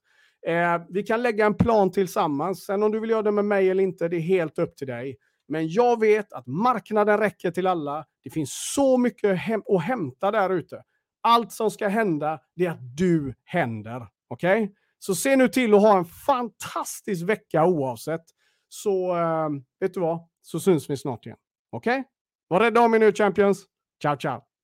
Eh, 0.46 0.82
vi 0.88 1.02
kan 1.02 1.22
lägga 1.22 1.46
en 1.46 1.54
plan 1.54 1.92
tillsammans. 1.92 2.64
Sen 2.64 2.82
om 2.82 2.92
du 2.92 3.00
vill 3.00 3.10
göra 3.10 3.22
det 3.22 3.32
med 3.32 3.44
mig 3.44 3.70
eller 3.70 3.82
inte, 3.82 4.08
det 4.08 4.16
är 4.16 4.20
helt 4.20 4.58
upp 4.58 4.76
till 4.76 4.86
dig. 4.86 5.16
Men 5.48 5.68
jag 5.68 6.00
vet 6.00 6.32
att 6.32 6.46
marknaden 6.46 7.18
räcker 7.18 7.50
till 7.50 7.66
alla. 7.66 8.06
Det 8.24 8.30
finns 8.30 8.72
så 8.74 8.98
mycket 8.98 9.38
hem 9.38 9.62
att 9.68 9.82
hämta 9.82 10.30
där 10.30 10.50
ute. 10.50 10.82
Allt 11.20 11.52
som 11.52 11.70
ska 11.70 11.88
hända, 11.88 12.40
det 12.56 12.66
är 12.66 12.70
att 12.70 12.96
du 12.96 13.34
händer. 13.44 14.08
Okej? 14.28 14.62
Okay? 14.62 14.74
Så 14.98 15.14
se 15.14 15.36
nu 15.36 15.48
till 15.48 15.74
att 15.74 15.80
ha 15.80 15.98
en 15.98 16.04
fantastisk 16.04 17.28
vecka 17.28 17.64
oavsett. 17.64 18.24
Så 18.68 19.16
äh, 19.16 19.48
vet 19.80 19.94
du 19.94 20.00
vad, 20.00 20.28
så 20.42 20.60
syns 20.60 20.90
vi 20.90 20.96
snart 20.96 21.26
igen. 21.26 21.38
Okej? 21.70 22.00
Okay? 22.00 22.04
Var 22.48 22.60
rädda 22.60 22.80
om 22.80 22.94
er 22.94 22.98
nu 22.98 23.12
Champions. 23.12 23.64
Ciao, 24.02 24.16
ciao! 24.16 24.55